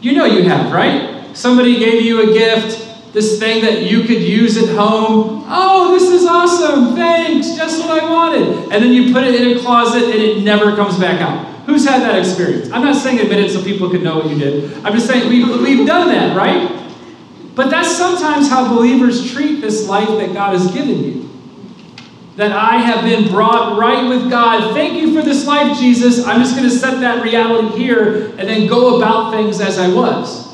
You 0.00 0.12
know 0.12 0.24
you 0.24 0.42
have, 0.42 0.72
right? 0.72 1.34
Somebody 1.34 1.78
gave 1.78 2.02
you 2.02 2.30
a 2.30 2.32
gift, 2.34 2.89
this 3.12 3.38
thing 3.40 3.62
that 3.62 3.82
you 3.82 4.02
could 4.02 4.22
use 4.22 4.56
at 4.56 4.74
home. 4.76 5.44
Oh, 5.48 5.98
this 5.98 6.08
is 6.08 6.26
awesome. 6.26 6.94
Thanks. 6.94 7.56
Just 7.56 7.80
what 7.80 8.02
I 8.02 8.08
wanted. 8.08 8.72
And 8.72 8.82
then 8.82 8.92
you 8.92 9.12
put 9.12 9.24
it 9.24 9.40
in 9.40 9.56
a 9.56 9.60
closet 9.60 10.04
and 10.04 10.14
it 10.14 10.44
never 10.44 10.76
comes 10.76 10.98
back 10.98 11.20
out. 11.20 11.46
Who's 11.66 11.86
had 11.86 12.02
that 12.02 12.18
experience? 12.18 12.70
I'm 12.70 12.82
not 12.82 12.96
saying 12.96 13.20
admit 13.20 13.38
it 13.38 13.50
so 13.50 13.62
people 13.62 13.90
can 13.90 14.02
know 14.02 14.18
what 14.18 14.28
you 14.28 14.38
did. 14.38 14.72
I'm 14.84 14.92
just 14.92 15.06
saying 15.06 15.28
we've, 15.28 15.60
we've 15.60 15.86
done 15.86 16.08
that, 16.08 16.36
right? 16.36 16.76
But 17.54 17.68
that's 17.68 17.96
sometimes 17.96 18.48
how 18.48 18.74
believers 18.74 19.32
treat 19.32 19.60
this 19.60 19.88
life 19.88 20.08
that 20.08 20.32
God 20.32 20.52
has 20.52 20.72
given 20.72 21.02
you. 21.02 21.30
That 22.36 22.52
I 22.52 22.78
have 22.78 23.04
been 23.04 23.28
brought 23.28 23.78
right 23.78 24.08
with 24.08 24.30
God. 24.30 24.72
Thank 24.72 24.94
you 24.94 25.14
for 25.14 25.22
this 25.22 25.46
life, 25.46 25.78
Jesus. 25.78 26.24
I'm 26.24 26.40
just 26.40 26.56
going 26.56 26.68
to 26.68 26.74
set 26.74 27.00
that 27.00 27.22
reality 27.22 27.76
here 27.76 28.26
and 28.38 28.48
then 28.48 28.66
go 28.66 28.96
about 28.96 29.32
things 29.32 29.60
as 29.60 29.78
I 29.78 29.92
was. 29.92 30.49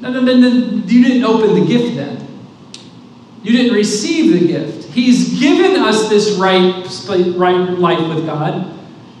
No, 0.00 0.10
no, 0.10 0.20
no, 0.20 0.34
no. 0.34 0.48
You 0.48 1.04
didn't 1.04 1.24
open 1.24 1.54
the 1.54 1.66
gift 1.66 1.96
then. 1.96 2.26
You 3.42 3.52
didn't 3.52 3.74
receive 3.74 4.40
the 4.40 4.46
gift. 4.46 4.92
He's 4.92 5.38
given 5.38 5.80
us 5.80 6.08
this 6.08 6.36
right, 6.36 6.84
right 7.36 7.70
life 7.78 8.08
with 8.14 8.26
God. 8.26 8.72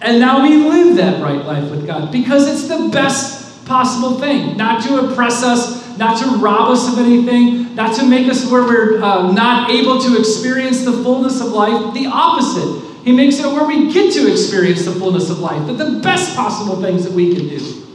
And 0.02 0.20
now 0.20 0.42
we 0.42 0.56
live 0.56 0.96
that 0.96 1.22
right 1.22 1.44
life 1.44 1.70
with 1.70 1.86
God 1.86 2.12
because 2.12 2.48
it's 2.48 2.68
the 2.68 2.88
best 2.88 3.64
possible 3.66 4.18
thing. 4.18 4.56
Not 4.56 4.82
to 4.84 5.06
oppress 5.06 5.42
us, 5.42 5.96
not 5.98 6.22
to 6.22 6.38
rob 6.38 6.70
us 6.70 6.92
of 6.92 6.98
anything, 6.98 7.74
not 7.74 7.96
to 7.96 8.06
make 8.06 8.28
us 8.28 8.50
where 8.50 8.62
we're 8.62 9.02
uh, 9.02 9.32
not 9.32 9.70
able 9.70 10.00
to 10.00 10.18
experience 10.18 10.84
the 10.84 10.92
fullness 10.92 11.40
of 11.40 11.48
life. 11.48 11.94
The 11.94 12.06
opposite. 12.06 12.84
He 13.04 13.12
makes 13.12 13.38
it 13.38 13.46
where 13.46 13.64
we 13.64 13.92
get 13.92 14.12
to 14.14 14.30
experience 14.30 14.84
the 14.84 14.92
fullness 14.92 15.30
of 15.30 15.38
life, 15.38 15.64
that 15.68 15.74
the 15.74 16.00
best 16.00 16.34
possible 16.34 16.82
things 16.82 17.04
that 17.04 17.12
we 17.12 17.34
can 17.34 17.48
do. 17.48 17.85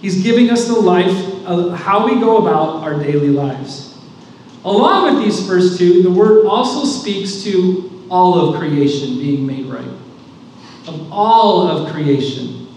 He's 0.00 0.22
giving 0.22 0.50
us 0.50 0.66
the 0.66 0.74
life 0.80 1.44
of 1.44 1.78
how 1.78 2.06
we 2.06 2.18
go 2.20 2.38
about 2.38 2.82
our 2.82 2.94
daily 2.94 3.28
lives. 3.28 3.98
Along 4.64 5.14
with 5.14 5.24
these 5.24 5.46
first 5.46 5.78
two, 5.78 6.02
the 6.02 6.10
word 6.10 6.46
also 6.46 6.84
speaks 6.84 7.42
to 7.44 8.06
all 8.10 8.38
of 8.38 8.60
creation 8.60 9.18
being 9.18 9.46
made 9.46 9.66
right. 9.66 9.88
Of 10.86 11.12
all 11.12 11.68
of 11.68 11.92
creation 11.92 12.68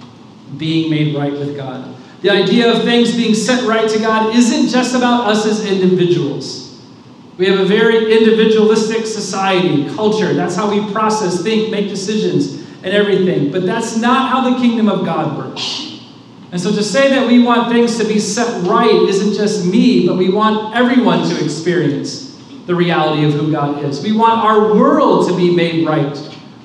being 0.57 0.89
made 0.89 1.15
right 1.15 1.31
with 1.31 1.55
God. 1.55 1.95
The 2.21 2.29
idea 2.29 2.71
of 2.71 2.83
things 2.83 3.15
being 3.15 3.33
set 3.33 3.65
right 3.65 3.89
to 3.89 3.99
God 3.99 4.35
isn't 4.35 4.69
just 4.69 4.95
about 4.95 5.27
us 5.27 5.45
as 5.45 5.65
individuals. 5.65 6.81
We 7.37 7.47
have 7.47 7.59
a 7.59 7.65
very 7.65 8.15
individualistic 8.17 9.05
society, 9.05 9.93
culture. 9.95 10.33
That's 10.33 10.55
how 10.55 10.69
we 10.69 10.89
process, 10.91 11.41
think, 11.41 11.71
make 11.71 11.89
decisions, 11.89 12.61
and 12.83 12.93
everything. 12.93 13.51
But 13.51 13.65
that's 13.65 13.97
not 13.97 14.29
how 14.29 14.49
the 14.51 14.57
kingdom 14.57 14.87
of 14.87 15.03
God 15.03 15.37
works. 15.37 15.92
And 16.53 16.61
so 16.61 16.71
to 16.71 16.83
say 16.83 17.09
that 17.09 17.25
we 17.25 17.41
want 17.41 17.71
things 17.71 17.97
to 17.97 18.05
be 18.05 18.19
set 18.19 18.63
right 18.67 19.09
isn't 19.09 19.33
just 19.33 19.65
me, 19.65 20.05
but 20.05 20.17
we 20.17 20.29
want 20.29 20.75
everyone 20.75 21.27
to 21.27 21.43
experience 21.43 22.39
the 22.67 22.75
reality 22.75 23.25
of 23.25 23.33
who 23.33 23.51
God 23.51 23.83
is. 23.83 24.03
We 24.03 24.11
want 24.15 24.39
our 24.39 24.75
world 24.75 25.27
to 25.29 25.35
be 25.35 25.55
made 25.55 25.87
right 25.87 26.15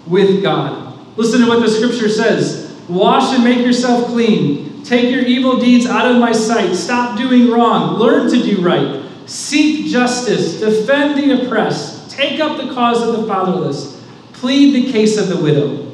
with 0.07 0.42
God. 0.42 0.95
Listen 1.16 1.40
to 1.40 1.49
what 1.49 1.62
the 1.62 1.71
scripture 1.71 2.11
says 2.11 2.78
Wash 2.87 3.35
and 3.35 3.42
make 3.42 3.64
yourself 3.64 4.09
clean. 4.09 4.83
Take 4.85 5.11
your 5.11 5.23
evil 5.23 5.59
deeds 5.59 5.87
out 5.87 6.11
of 6.11 6.18
my 6.18 6.33
sight. 6.33 6.75
Stop 6.75 7.16
doing 7.16 7.50
wrong. 7.50 7.99
Learn 7.99 8.30
to 8.30 8.42
do 8.42 8.61
right. 8.61 9.02
Seek 9.25 9.87
justice. 9.87 10.61
Defend 10.61 11.18
the 11.18 11.42
oppressed. 11.47 12.11
Take 12.11 12.40
up 12.40 12.59
the 12.59 12.75
cause 12.75 13.00
of 13.00 13.18
the 13.18 13.26
fatherless. 13.26 14.04
Plead 14.35 14.75
the 14.75 14.92
case 14.92 15.16
of 15.16 15.28
the 15.28 15.38
widow. 15.38 15.88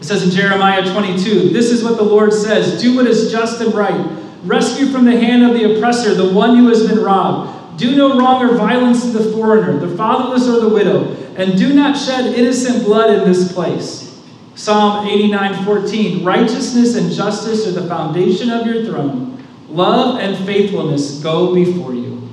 It 0.00 0.04
says 0.04 0.22
in 0.22 0.30
Jeremiah 0.30 0.90
22 0.90 1.50
This 1.50 1.70
is 1.70 1.84
what 1.84 1.96
the 1.96 2.02
Lord 2.02 2.32
says 2.32 2.80
Do 2.80 2.96
what 2.96 3.06
is 3.06 3.30
just 3.30 3.60
and 3.60 3.74
right. 3.74 4.18
Rescue 4.44 4.86
from 4.86 5.04
the 5.04 5.18
hand 5.18 5.44
of 5.44 5.52
the 5.52 5.76
oppressor 5.76 6.14
the 6.14 6.32
one 6.32 6.56
who 6.56 6.68
has 6.68 6.86
been 6.86 7.00
robbed. 7.00 7.78
Do 7.78 7.94
no 7.96 8.18
wrong 8.18 8.42
or 8.42 8.56
violence 8.56 9.02
to 9.02 9.08
the 9.08 9.32
foreigner, 9.32 9.78
the 9.78 9.96
fatherless, 9.96 10.48
or 10.48 10.60
the 10.60 10.68
widow, 10.68 11.14
and 11.36 11.56
do 11.56 11.74
not 11.74 11.96
shed 11.96 12.34
innocent 12.34 12.84
blood 12.84 13.10
in 13.10 13.30
this 13.30 13.52
place. 13.52 14.22
Psalm 14.54 15.06
89 15.06 15.64
14 15.64 16.24
Righteousness 16.24 16.96
and 16.96 17.12
justice 17.12 17.66
are 17.66 17.72
the 17.72 17.86
foundation 17.86 18.50
of 18.50 18.66
your 18.66 18.84
throne. 18.84 19.42
Love 19.68 20.18
and 20.18 20.36
faithfulness 20.46 21.22
go 21.22 21.54
before 21.54 21.94
you. 21.94 22.28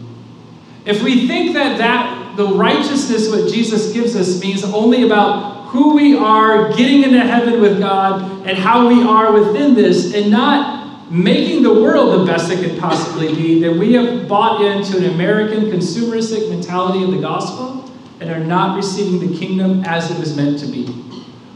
If 0.86 1.04
we 1.04 1.28
think 1.28 1.54
that, 1.54 1.78
that 1.78 2.38
the 2.38 2.48
righteousness 2.48 3.30
what 3.30 3.52
Jesus 3.52 3.92
gives 3.92 4.16
us 4.16 4.42
means 4.42 4.64
only 4.64 5.04
about 5.04 5.57
who 5.68 5.96
we 5.96 6.18
are 6.18 6.74
getting 6.74 7.04
into 7.04 7.20
heaven 7.20 7.62
with 7.62 7.80
God 7.80 8.48
and 8.48 8.58
how 8.58 8.88
we 8.88 9.04
are 9.04 9.32
within 9.32 9.74
this 9.74 10.14
and 10.14 10.32
not 10.32 11.12
making 11.12 11.64
the 11.64 11.74
world 11.74 12.20
the 12.20 12.26
best 12.26 12.52
it 12.52 12.60
could 12.60 12.80
possibly 12.80 13.34
be, 13.34 13.60
then 13.62 13.80
we 13.80 13.94
have 13.94 14.28
bought 14.28 14.62
into 14.62 14.98
an 14.98 15.14
American 15.14 15.66
consumeristic 15.66 16.50
mentality 16.50 17.04
of 17.04 17.12
the 17.12 17.20
gospel 17.20 17.90
and 18.20 18.30
are 18.30 18.44
not 18.44 18.76
receiving 18.76 19.20
the 19.26 19.38
kingdom 19.38 19.84
as 19.86 20.12
it 20.12 20.20
was 20.20 20.36
meant 20.36 20.60
to 20.60 20.66
be. 20.68 21.04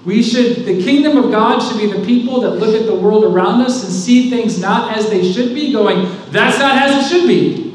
We 0.06 0.24
should, 0.24 0.66
the 0.66 0.82
kingdom 0.82 1.18
of 1.18 1.32
God 1.32 1.60
should 1.60 1.78
be 1.78 1.92
the 1.92 2.04
people 2.06 2.42
that 2.42 2.52
look 2.52 2.80
at 2.80 2.88
the 2.88 2.96
world 2.96 3.24
around 3.24 3.62
us 3.62 3.84
and 3.84 3.94
see 3.94 4.30
things 4.30 4.60
not 4.60 4.98
as 4.98 5.10
they 5.10 5.32
should 5.32 5.54
be, 5.54 5.72
going, 5.72 6.04
that's 6.32 6.58
not 6.58 6.76
as 6.78 7.06
it 7.06 7.10
should 7.10 7.28
be. 7.28 7.72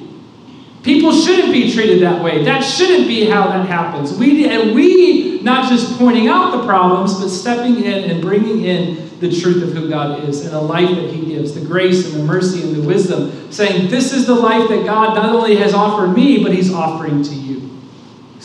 People 0.82 1.12
shouldn't 1.12 1.52
be 1.52 1.72
treated 1.72 2.02
that 2.02 2.22
way. 2.22 2.44
That 2.44 2.60
shouldn't 2.60 3.06
be 3.06 3.28
how 3.28 3.48
that 3.48 3.68
happens. 3.68 4.16
We, 4.16 4.48
and 4.48 4.74
we, 4.74 5.35
not 5.46 5.70
just 5.70 5.96
pointing 5.96 6.28
out 6.28 6.50
the 6.50 6.66
problems, 6.66 7.18
but 7.18 7.28
stepping 7.28 7.82
in 7.84 8.10
and 8.10 8.20
bringing 8.20 8.64
in 8.64 9.18
the 9.20 9.30
truth 9.30 9.62
of 9.62 9.72
who 9.72 9.88
God 9.88 10.24
is 10.24 10.44
and 10.44 10.52
the 10.52 10.60
life 10.60 10.90
that 10.90 11.10
He 11.10 11.24
gives, 11.24 11.54
the 11.54 11.64
grace 11.64 12.12
and 12.12 12.20
the 12.20 12.24
mercy 12.24 12.62
and 12.62 12.74
the 12.74 12.86
wisdom, 12.86 13.50
saying, 13.50 13.88
This 13.88 14.12
is 14.12 14.26
the 14.26 14.34
life 14.34 14.68
that 14.68 14.84
God 14.84 15.14
not 15.14 15.34
only 15.34 15.56
has 15.56 15.72
offered 15.72 16.08
me, 16.08 16.42
but 16.42 16.52
He's 16.52 16.72
offering 16.72 17.22
to 17.22 17.34
you. 17.34 17.70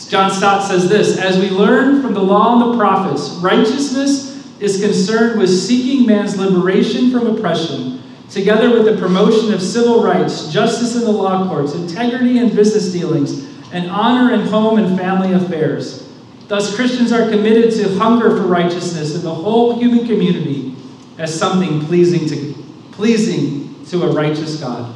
John 0.08 0.30
Stott 0.30 0.66
says 0.66 0.88
this 0.88 1.18
As 1.18 1.38
we 1.38 1.50
learn 1.50 2.00
from 2.00 2.14
the 2.14 2.22
law 2.22 2.62
and 2.62 2.72
the 2.72 2.78
prophets, 2.78 3.30
righteousness 3.42 4.32
is 4.60 4.80
concerned 4.80 5.40
with 5.40 5.50
seeking 5.50 6.06
man's 6.06 6.38
liberation 6.38 7.10
from 7.10 7.26
oppression, 7.26 8.00
together 8.30 8.70
with 8.70 8.84
the 8.84 8.96
promotion 8.96 9.52
of 9.52 9.60
civil 9.60 10.04
rights, 10.04 10.52
justice 10.52 10.94
in 10.94 11.02
the 11.02 11.10
law 11.10 11.48
courts, 11.48 11.74
integrity 11.74 12.38
in 12.38 12.54
business 12.54 12.92
dealings, 12.92 13.44
and 13.72 13.90
honor 13.90 14.32
in 14.32 14.42
home 14.46 14.78
and 14.78 14.96
family 14.96 15.32
affairs. 15.32 16.11
Thus, 16.52 16.76
Christians 16.76 17.12
are 17.12 17.30
committed 17.30 17.72
to 17.76 17.96
hunger 17.96 18.28
for 18.36 18.42
righteousness 18.42 19.14
in 19.14 19.22
the 19.22 19.34
whole 19.34 19.78
human 19.78 20.06
community 20.06 20.76
as 21.16 21.34
something 21.34 21.80
pleasing 21.86 22.28
to, 22.28 22.52
pleasing 22.90 23.82
to 23.86 24.02
a 24.02 24.12
righteous 24.12 24.60
God. 24.60 24.94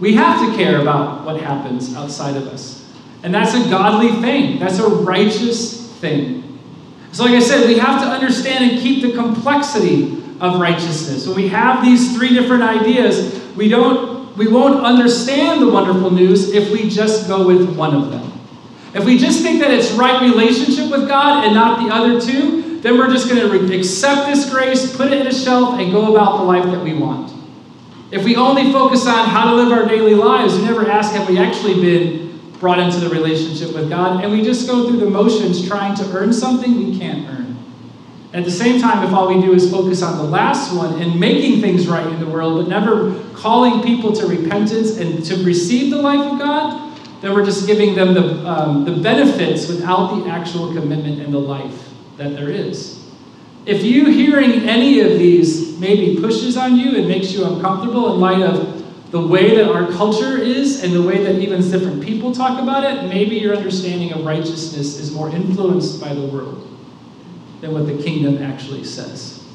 We 0.00 0.14
have 0.14 0.44
to 0.44 0.56
care 0.56 0.80
about 0.80 1.24
what 1.24 1.40
happens 1.40 1.94
outside 1.94 2.36
of 2.36 2.48
us. 2.48 2.92
And 3.22 3.32
that's 3.32 3.54
a 3.54 3.70
godly 3.70 4.20
thing, 4.20 4.58
that's 4.58 4.80
a 4.80 4.88
righteous 4.88 5.92
thing. 6.00 6.58
So, 7.12 7.26
like 7.26 7.34
I 7.34 7.38
said, 7.38 7.68
we 7.68 7.78
have 7.78 8.02
to 8.02 8.08
understand 8.08 8.68
and 8.68 8.80
keep 8.80 9.02
the 9.02 9.12
complexity 9.12 10.20
of 10.40 10.58
righteousness. 10.58 11.24
When 11.28 11.36
we 11.36 11.46
have 11.50 11.84
these 11.84 12.16
three 12.16 12.30
different 12.30 12.64
ideas, 12.64 13.40
we 13.54 13.68
don't 13.68 14.36
we 14.36 14.48
won't 14.48 14.84
understand 14.84 15.62
the 15.62 15.70
wonderful 15.70 16.10
news 16.10 16.50
if 16.52 16.72
we 16.72 16.90
just 16.90 17.28
go 17.28 17.46
with 17.46 17.76
one 17.76 17.94
of 17.94 18.10
them. 18.10 18.37
If 18.94 19.04
we 19.04 19.18
just 19.18 19.42
think 19.42 19.60
that 19.60 19.70
it's 19.70 19.92
right 19.92 20.22
relationship 20.22 20.90
with 20.90 21.08
God 21.08 21.44
and 21.44 21.54
not 21.54 21.86
the 21.86 21.94
other 21.94 22.20
two, 22.20 22.80
then 22.80 22.96
we're 22.96 23.10
just 23.10 23.28
going 23.28 23.40
to 23.40 23.78
accept 23.78 24.26
this 24.26 24.48
grace, 24.48 24.96
put 24.96 25.12
it 25.12 25.20
in 25.20 25.26
a 25.26 25.34
shelf, 25.34 25.78
and 25.78 25.92
go 25.92 26.14
about 26.14 26.38
the 26.38 26.44
life 26.44 26.64
that 26.64 26.82
we 26.82 26.94
want. 26.94 27.32
If 28.10 28.24
we 28.24 28.36
only 28.36 28.72
focus 28.72 29.06
on 29.06 29.28
how 29.28 29.50
to 29.50 29.56
live 29.56 29.72
our 29.72 29.86
daily 29.86 30.14
lives, 30.14 30.56
we 30.56 30.62
never 30.62 30.88
ask, 30.88 31.12
have 31.12 31.28
we 31.28 31.38
actually 31.38 31.74
been 31.74 32.38
brought 32.60 32.78
into 32.78 32.98
the 33.00 33.08
relationship 33.10 33.74
with 33.74 33.90
God, 33.90 34.24
and 34.24 34.32
we 34.32 34.42
just 34.42 34.66
go 34.66 34.88
through 34.88 35.00
the 35.00 35.10
motions 35.10 35.66
trying 35.68 35.94
to 35.96 36.04
earn 36.16 36.32
something 36.32 36.76
we 36.76 36.98
can't 36.98 37.28
earn. 37.28 37.56
At 38.32 38.44
the 38.44 38.50
same 38.50 38.80
time, 38.80 39.06
if 39.06 39.12
all 39.12 39.28
we 39.34 39.40
do 39.40 39.54
is 39.54 39.70
focus 39.70 40.02
on 40.02 40.18
the 40.18 40.24
last 40.24 40.74
one 40.74 41.00
and 41.00 41.18
making 41.18 41.60
things 41.60 41.86
right 41.86 42.06
in 42.06 42.20
the 42.20 42.26
world, 42.26 42.62
but 42.62 42.68
never 42.68 43.18
calling 43.34 43.82
people 43.82 44.12
to 44.12 44.26
repentance 44.26 44.96
and 44.96 45.24
to 45.24 45.42
receive 45.44 45.90
the 45.90 46.00
life 46.00 46.32
of 46.32 46.38
God, 46.38 46.87
then 47.20 47.34
we're 47.34 47.44
just 47.44 47.66
giving 47.66 47.94
them 47.94 48.14
the, 48.14 48.48
um, 48.48 48.84
the 48.84 48.92
benefits 48.92 49.68
without 49.68 50.14
the 50.16 50.30
actual 50.30 50.72
commitment 50.72 51.20
and 51.20 51.32
the 51.32 51.38
life 51.38 51.88
that 52.16 52.34
there 52.34 52.48
is. 52.48 53.04
If 53.66 53.82
you 53.82 54.06
hearing 54.06 54.68
any 54.68 55.00
of 55.00 55.18
these 55.18 55.78
maybe 55.78 56.20
pushes 56.20 56.56
on 56.56 56.76
you 56.76 56.96
and 56.96 57.08
makes 57.08 57.32
you 57.32 57.44
uncomfortable 57.44 58.14
in 58.14 58.20
light 58.20 58.42
of 58.42 59.10
the 59.10 59.20
way 59.20 59.56
that 59.56 59.70
our 59.70 59.90
culture 59.92 60.38
is 60.38 60.84
and 60.84 60.92
the 60.92 61.02
way 61.02 61.22
that 61.24 61.36
even 61.40 61.60
different 61.70 62.02
people 62.02 62.32
talk 62.32 62.60
about 62.62 62.84
it, 62.84 63.08
maybe 63.08 63.36
your 63.36 63.56
understanding 63.56 64.12
of 64.12 64.24
righteousness 64.24 64.98
is 64.98 65.12
more 65.12 65.30
influenced 65.30 66.00
by 66.00 66.14
the 66.14 66.26
world 66.26 66.66
than 67.60 67.72
what 67.72 67.86
the 67.86 68.02
kingdom 68.02 68.42
actually 68.42 68.84
says. 68.84 69.47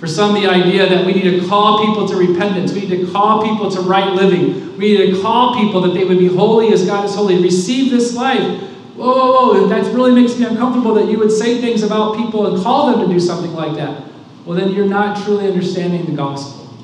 For 0.00 0.06
some, 0.06 0.32
the 0.32 0.48
idea 0.48 0.88
that 0.88 1.04
we 1.04 1.12
need 1.12 1.38
to 1.38 1.46
call 1.46 1.84
people 1.84 2.08
to 2.08 2.16
repentance, 2.16 2.72
we 2.72 2.86
need 2.86 3.04
to 3.04 3.12
call 3.12 3.42
people 3.42 3.70
to 3.70 3.82
right 3.82 4.14
living, 4.14 4.78
we 4.78 4.96
need 4.96 5.14
to 5.14 5.20
call 5.20 5.54
people 5.54 5.82
that 5.82 5.92
they 5.92 6.06
would 6.06 6.18
be 6.18 6.26
holy 6.26 6.72
as 6.72 6.86
God 6.86 7.04
is 7.04 7.14
holy, 7.14 7.42
receive 7.42 7.90
this 7.90 8.16
life. 8.16 8.62
Whoa, 8.96 9.14
whoa, 9.14 9.52
whoa, 9.52 9.66
that 9.68 9.94
really 9.94 10.18
makes 10.18 10.38
me 10.38 10.46
uncomfortable 10.46 10.94
that 10.94 11.10
you 11.10 11.18
would 11.18 11.30
say 11.30 11.60
things 11.60 11.82
about 11.82 12.16
people 12.16 12.46
and 12.46 12.62
call 12.64 12.90
them 12.90 13.06
to 13.06 13.12
do 13.12 13.20
something 13.20 13.52
like 13.52 13.76
that. 13.76 14.04
Well, 14.46 14.58
then 14.58 14.72
you're 14.72 14.88
not 14.88 15.22
truly 15.22 15.46
understanding 15.46 16.06
the 16.06 16.12
gospel. 16.12 16.74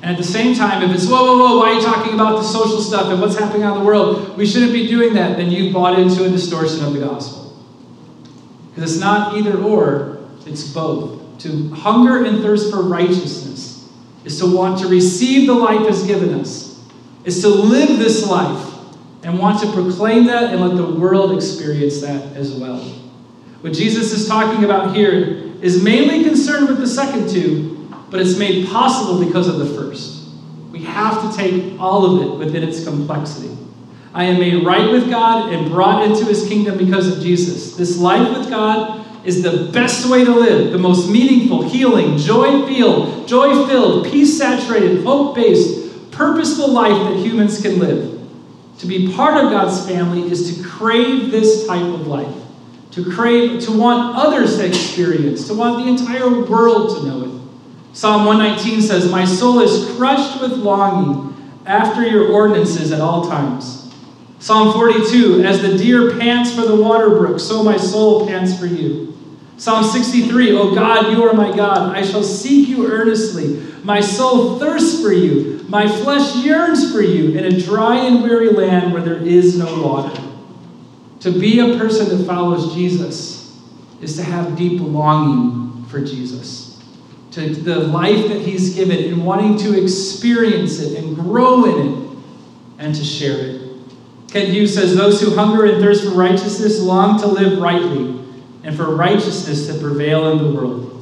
And 0.00 0.12
at 0.12 0.16
the 0.16 0.24
same 0.24 0.56
time, 0.56 0.82
if 0.82 0.94
it's, 0.94 1.06
whoa, 1.06 1.22
whoa, 1.22 1.38
whoa, 1.38 1.58
why 1.58 1.72
are 1.72 1.74
you 1.74 1.82
talking 1.82 2.14
about 2.14 2.38
the 2.38 2.44
social 2.44 2.80
stuff 2.80 3.08
and 3.12 3.20
what's 3.20 3.38
happening 3.38 3.64
out 3.64 3.76
in 3.76 3.80
the 3.80 3.86
world? 3.86 4.38
We 4.38 4.46
shouldn't 4.46 4.72
be 4.72 4.86
doing 4.86 5.12
that. 5.14 5.36
Then 5.36 5.50
you've 5.50 5.74
bought 5.74 5.98
into 5.98 6.24
a 6.24 6.30
distortion 6.30 6.82
of 6.82 6.94
the 6.94 7.00
gospel. 7.00 7.54
Because 8.70 8.92
it's 8.92 9.00
not 9.02 9.36
either 9.36 9.58
or, 9.58 10.18
it's 10.46 10.72
both. 10.72 11.17
To 11.38 11.68
hunger 11.70 12.24
and 12.24 12.42
thirst 12.42 12.70
for 12.70 12.82
righteousness 12.82 13.88
is 14.24 14.38
to 14.40 14.46
want 14.46 14.80
to 14.80 14.88
receive 14.88 15.46
the 15.46 15.54
life 15.54 15.86
has 15.86 16.04
given 16.04 16.34
us, 16.34 16.84
is 17.24 17.40
to 17.42 17.48
live 17.48 17.98
this 17.98 18.26
life 18.26 18.74
and 19.22 19.38
want 19.38 19.60
to 19.60 19.72
proclaim 19.72 20.26
that 20.26 20.52
and 20.52 20.60
let 20.60 20.76
the 20.76 20.98
world 20.98 21.32
experience 21.32 22.00
that 22.00 22.36
as 22.36 22.54
well. 22.54 22.78
What 23.60 23.72
Jesus 23.72 24.12
is 24.12 24.28
talking 24.28 24.64
about 24.64 24.94
here 24.94 25.52
is 25.60 25.82
mainly 25.82 26.24
concerned 26.24 26.68
with 26.68 26.78
the 26.78 26.86
second 26.86 27.28
two, 27.28 27.88
but 28.10 28.20
it's 28.20 28.38
made 28.38 28.68
possible 28.68 29.24
because 29.24 29.48
of 29.48 29.58
the 29.58 29.66
first. 29.66 30.28
We 30.72 30.84
have 30.84 31.30
to 31.30 31.36
take 31.36 31.80
all 31.80 32.04
of 32.04 32.22
it 32.22 32.38
within 32.38 32.62
its 32.62 32.84
complexity. 32.84 33.56
I 34.14 34.24
am 34.24 34.38
made 34.38 34.64
right 34.64 34.90
with 34.90 35.10
God 35.10 35.52
and 35.52 35.70
brought 35.70 36.04
into 36.04 36.24
his 36.24 36.48
kingdom 36.48 36.78
because 36.78 37.14
of 37.14 37.22
Jesus. 37.22 37.76
This 37.76 37.98
life 37.98 38.36
with 38.36 38.48
God 38.48 39.04
is 39.28 39.42
the 39.42 39.70
best 39.72 40.08
way 40.08 40.24
to 40.24 40.30
live, 40.32 40.72
the 40.72 40.78
most 40.78 41.10
meaningful, 41.10 41.68
healing, 41.68 42.16
joy 42.16 42.66
filled, 42.66 43.28
joy 43.28 43.66
filled, 43.66 44.10
peace 44.10 44.38
saturated, 44.38 45.04
hope 45.04 45.34
based, 45.34 46.10
purposeful 46.10 46.72
life 46.72 46.96
that 47.08 47.18
humans 47.18 47.60
can 47.60 47.78
live. 47.78 48.18
To 48.78 48.86
be 48.86 49.12
part 49.12 49.44
of 49.44 49.50
God's 49.50 49.86
family 49.86 50.30
is 50.30 50.56
to 50.56 50.66
crave 50.66 51.30
this 51.30 51.66
type 51.66 51.82
of 51.82 52.06
life, 52.06 52.34
to 52.92 53.04
crave, 53.12 53.60
to 53.64 53.78
want 53.78 54.16
others 54.16 54.56
to 54.56 54.66
experience, 54.66 55.46
to 55.48 55.54
want 55.54 55.84
the 55.84 55.90
entire 55.90 56.44
world 56.44 56.96
to 56.96 57.06
know 57.06 57.24
it. 57.24 57.40
Psalm 57.92 58.24
119 58.24 58.80
says, 58.80 59.10
My 59.10 59.26
soul 59.26 59.60
is 59.60 59.94
crushed 59.96 60.40
with 60.40 60.52
longing 60.52 61.36
after 61.66 62.06
your 62.06 62.32
ordinances 62.32 62.92
at 62.92 63.00
all 63.02 63.28
times. 63.28 63.92
Psalm 64.38 64.72
42, 64.72 65.42
As 65.42 65.60
the 65.60 65.76
deer 65.76 66.16
pants 66.16 66.54
for 66.54 66.62
the 66.62 66.76
water 66.76 67.10
brook, 67.10 67.40
so 67.40 67.62
my 67.62 67.76
soul 67.76 68.26
pants 68.26 68.58
for 68.58 68.66
you. 68.66 69.17
Psalm 69.58 69.82
63, 69.82 70.56
O 70.56 70.72
God, 70.72 71.12
you 71.12 71.24
are 71.24 71.34
my 71.34 71.54
God. 71.54 71.94
I 71.94 72.02
shall 72.02 72.22
seek 72.22 72.68
you 72.68 72.86
earnestly. 72.86 73.60
My 73.82 74.00
soul 74.00 74.58
thirsts 74.58 75.02
for 75.02 75.12
you. 75.12 75.66
My 75.68 75.88
flesh 75.88 76.36
yearns 76.36 76.92
for 76.92 77.02
you 77.02 77.36
in 77.36 77.44
a 77.44 77.60
dry 77.60 77.96
and 78.06 78.22
weary 78.22 78.50
land 78.50 78.92
where 78.92 79.02
there 79.02 79.18
is 79.18 79.58
no 79.58 79.82
water. 79.82 80.22
To 81.20 81.32
be 81.32 81.58
a 81.58 81.76
person 81.76 82.16
that 82.16 82.24
follows 82.24 82.72
Jesus 82.72 83.60
is 84.00 84.16
to 84.16 84.22
have 84.22 84.56
deep 84.56 84.80
longing 84.80 85.84
for 85.86 86.00
Jesus 86.00 86.68
to 87.32 87.54
the 87.54 87.78
life 87.80 88.28
that 88.28 88.40
He's 88.40 88.74
given 88.74 89.12
and 89.12 89.24
wanting 89.24 89.58
to 89.58 89.80
experience 89.80 90.80
it 90.80 90.98
and 90.98 91.16
grow 91.16 91.64
in 91.64 91.88
it 91.88 92.18
and 92.78 92.94
to 92.94 93.04
share 93.04 93.38
it. 93.38 93.62
Kent 94.28 94.50
Hughes 94.50 94.74
says, 94.74 94.94
Those 94.94 95.20
who 95.20 95.34
hunger 95.34 95.64
and 95.64 95.82
thirst 95.82 96.04
for 96.04 96.10
righteousness 96.10 96.80
long 96.80 97.18
to 97.20 97.26
live 97.26 97.58
rightly 97.58 98.18
and 98.64 98.76
for 98.76 98.94
righteousness 98.94 99.66
to 99.66 99.78
prevail 99.78 100.32
in 100.32 100.38
the 100.38 100.50
world. 100.50 100.94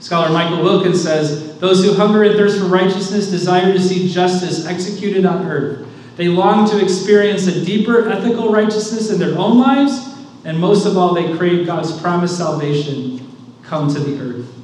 Scholar 0.00 0.30
Michael 0.30 0.62
Wilkins 0.62 1.02
says, 1.02 1.58
Those 1.58 1.84
who 1.84 1.94
hunger 1.94 2.22
and 2.24 2.36
thirst 2.36 2.58
for 2.58 2.66
righteousness 2.66 3.28
desire 3.28 3.72
to 3.72 3.80
see 3.80 4.08
justice 4.12 4.66
executed 4.66 5.24
on 5.24 5.46
earth. 5.46 5.88
They 6.16 6.28
long 6.28 6.68
to 6.70 6.82
experience 6.82 7.46
a 7.46 7.64
deeper 7.64 8.08
ethical 8.08 8.50
righteousness 8.50 9.10
in 9.10 9.18
their 9.18 9.36
own 9.38 9.58
lives, 9.58 10.14
and 10.44 10.58
most 10.58 10.86
of 10.86 10.96
all, 10.96 11.14
they 11.14 11.36
crave 11.36 11.66
God's 11.66 11.98
promised 12.00 12.36
salvation 12.36 13.26
come 13.62 13.92
to 13.92 13.98
the 13.98 14.20
earth. 14.20 14.54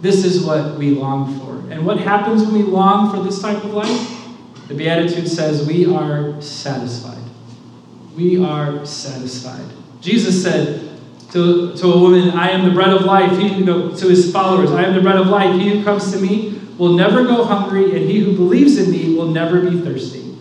This 0.00 0.24
is 0.24 0.44
what 0.44 0.76
we 0.76 0.90
long 0.90 1.38
for. 1.38 1.72
And 1.72 1.86
what 1.86 1.98
happens 1.98 2.42
when 2.42 2.54
we 2.54 2.62
long 2.62 3.14
for 3.14 3.22
this 3.22 3.40
type 3.40 3.62
of 3.62 3.72
life? 3.72 4.18
The 4.66 4.74
Beatitude 4.74 5.28
says 5.28 5.66
we 5.66 5.86
are 5.86 6.40
satisfied. 6.42 7.22
We 8.16 8.42
are 8.42 8.84
satisfied. 8.84 9.64
Jesus 10.00 10.42
said 10.42 10.91
to, 11.32 11.74
to 11.76 11.86
a 11.86 11.98
woman, 11.98 12.30
I 12.30 12.50
am 12.50 12.66
the 12.66 12.70
bread 12.70 12.90
of 12.90 13.02
life. 13.02 13.38
He, 13.38 13.64
to 13.64 14.08
his 14.08 14.30
followers, 14.30 14.70
I 14.70 14.84
am 14.84 14.94
the 14.94 15.00
bread 15.00 15.16
of 15.16 15.28
life. 15.28 15.58
He 15.58 15.70
who 15.70 15.82
comes 15.82 16.12
to 16.12 16.18
me 16.18 16.60
will 16.76 16.92
never 16.92 17.24
go 17.24 17.44
hungry, 17.44 17.96
and 17.96 18.10
he 18.10 18.20
who 18.20 18.36
believes 18.36 18.76
in 18.76 18.90
me 18.90 19.14
will 19.14 19.28
never 19.28 19.60
be 19.62 19.80
thirsty. 19.80 20.36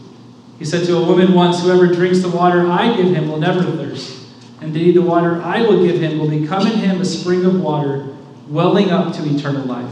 He 0.59 0.65
said 0.65 0.85
to 0.87 0.97
a 0.97 1.05
woman 1.05 1.33
once, 1.33 1.61
Whoever 1.61 1.87
drinks 1.87 2.19
the 2.19 2.29
water 2.29 2.67
I 2.67 2.95
give 2.95 3.15
him 3.15 3.29
will 3.29 3.39
never 3.39 3.63
thirst. 3.63 4.19
Indeed, 4.59 4.95
the 4.95 5.01
water 5.01 5.41
I 5.41 5.61
will 5.61 5.83
give 5.83 6.01
him 6.01 6.19
will 6.19 6.29
become 6.29 6.67
in 6.67 6.77
him 6.79 6.99
a 6.99 7.05
spring 7.05 7.45
of 7.45 7.61
water 7.61 8.15
welling 8.47 8.91
up 8.91 9.15
to 9.15 9.23
eternal 9.23 9.65
life. 9.65 9.91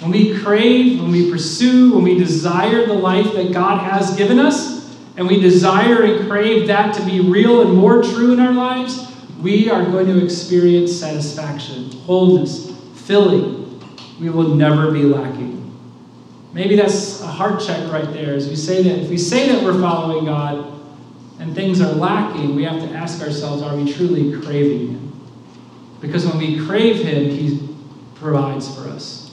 When 0.00 0.12
we 0.12 0.38
crave, 0.40 1.00
when 1.00 1.12
we 1.12 1.30
pursue, 1.30 1.94
when 1.94 2.04
we 2.04 2.16
desire 2.16 2.86
the 2.86 2.94
life 2.94 3.34
that 3.34 3.52
God 3.52 3.82
has 3.82 4.16
given 4.16 4.38
us, 4.38 4.96
and 5.18 5.28
we 5.28 5.38
desire 5.38 6.02
and 6.04 6.26
crave 6.28 6.68
that 6.68 6.94
to 6.94 7.04
be 7.04 7.20
real 7.20 7.60
and 7.60 7.74
more 7.76 8.02
true 8.02 8.32
in 8.32 8.40
our 8.40 8.52
lives, 8.52 9.09
we 9.42 9.70
are 9.70 9.84
going 9.84 10.06
to 10.06 10.22
experience 10.22 10.92
satisfaction, 10.92 11.90
wholeness, 12.00 12.70
filling. 12.94 13.80
We 14.20 14.28
will 14.28 14.54
never 14.54 14.90
be 14.90 15.02
lacking. 15.02 15.56
Maybe 16.52 16.76
that's 16.76 17.22
a 17.22 17.26
heart 17.26 17.62
check 17.62 17.90
right 17.92 18.12
there 18.12 18.34
as 18.34 18.48
we 18.48 18.56
say 18.56 18.82
that. 18.82 18.98
If 18.98 19.08
we 19.08 19.16
say 19.16 19.48
that 19.50 19.64
we're 19.64 19.80
following 19.80 20.26
God 20.26 20.80
and 21.38 21.54
things 21.54 21.80
are 21.80 21.92
lacking, 21.92 22.54
we 22.54 22.64
have 22.64 22.80
to 22.82 22.94
ask 22.94 23.22
ourselves 23.22 23.62
are 23.62 23.74
we 23.76 23.90
truly 23.90 24.38
craving 24.42 24.88
Him? 24.88 25.20
Because 26.00 26.26
when 26.26 26.38
we 26.38 26.64
crave 26.66 26.96
Him, 26.96 27.30
He 27.30 27.68
provides 28.16 28.74
for 28.74 28.88
us. 28.88 29.30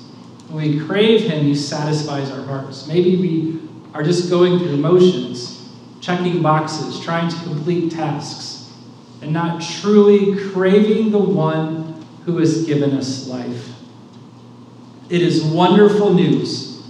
When 0.47 0.63
we 0.63 0.85
crave 0.85 1.29
Him, 1.29 1.43
He 1.43 1.55
satisfies 1.55 2.31
our 2.31 2.45
hearts. 2.45 2.87
Maybe 2.87 3.17
we 3.17 3.69
are 3.93 4.03
just 4.03 4.29
going 4.29 4.59
through 4.59 4.77
motions, 4.77 5.69
checking 5.99 6.41
boxes, 6.41 6.99
trying 6.99 7.29
to 7.29 7.35
complete 7.43 7.91
tasks, 7.91 8.56
and 9.21 9.33
not 9.33 9.61
truly 9.61 10.35
craving 10.51 11.11
the 11.11 11.19
one 11.19 12.05
who 12.25 12.37
has 12.37 12.65
given 12.65 12.91
us 12.91 13.27
life. 13.27 13.69
It 15.09 15.21
is 15.21 15.43
wonderful 15.43 16.13
news 16.13 16.83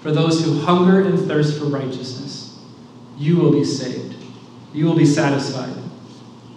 for 0.00 0.10
those 0.10 0.44
who 0.44 0.60
hunger 0.60 1.00
and 1.00 1.18
thirst 1.18 1.58
for 1.58 1.66
righteousness. 1.66 2.58
You 3.16 3.36
will 3.36 3.52
be 3.52 3.64
saved, 3.64 4.16
you 4.72 4.86
will 4.86 4.96
be 4.96 5.06
satisfied. 5.06 5.76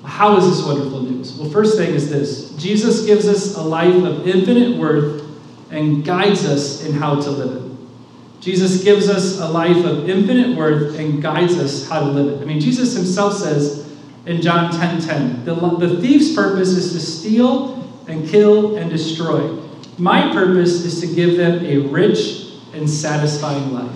How 0.03 0.37
is 0.37 0.47
this 0.47 0.65
wonderful 0.65 1.01
news? 1.01 1.33
Well, 1.33 1.49
first 1.49 1.77
thing 1.77 1.93
is 1.93 2.09
this 2.09 2.51
Jesus 2.57 3.05
gives 3.05 3.27
us 3.27 3.55
a 3.55 3.61
life 3.61 4.03
of 4.03 4.27
infinite 4.27 4.77
worth 4.77 5.23
and 5.71 6.03
guides 6.03 6.45
us 6.45 6.83
in 6.83 6.93
how 6.93 7.19
to 7.19 7.31
live 7.31 7.63
it. 7.63 7.71
Jesus 8.41 8.83
gives 8.83 9.09
us 9.09 9.39
a 9.39 9.47
life 9.47 9.83
of 9.85 10.07
infinite 10.09 10.55
worth 10.55 10.97
and 10.99 11.21
guides 11.21 11.57
us 11.57 11.89
how 11.89 12.01
to 12.01 12.05
live 12.05 12.33
it. 12.33 12.41
I 12.43 12.45
mean, 12.45 12.59
Jesus 12.59 12.95
himself 12.95 13.33
says 13.33 13.84
in 14.25 14.41
John 14.41 14.71
10 14.71 15.01
10, 15.01 15.45
the, 15.45 15.53
the 15.53 16.01
thief's 16.01 16.33
purpose 16.33 16.69
is 16.69 16.93
to 16.93 16.99
steal 16.99 17.75
and 18.07 18.27
kill 18.27 18.77
and 18.77 18.89
destroy. 18.89 19.61
My 19.97 20.31
purpose 20.33 20.83
is 20.83 20.99
to 21.01 21.07
give 21.07 21.37
them 21.37 21.65
a 21.65 21.77
rich 21.77 22.53
and 22.73 22.89
satisfying 22.89 23.73
life. 23.73 23.91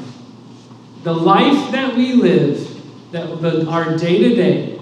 The 1.04 1.14
life 1.14 1.72
that 1.72 1.96
we 1.96 2.14
live, 2.14 3.12
that 3.12 3.42
the, 3.42 3.68
our 3.68 3.98
day 3.98 4.20
to 4.20 4.36
day, 4.36 4.80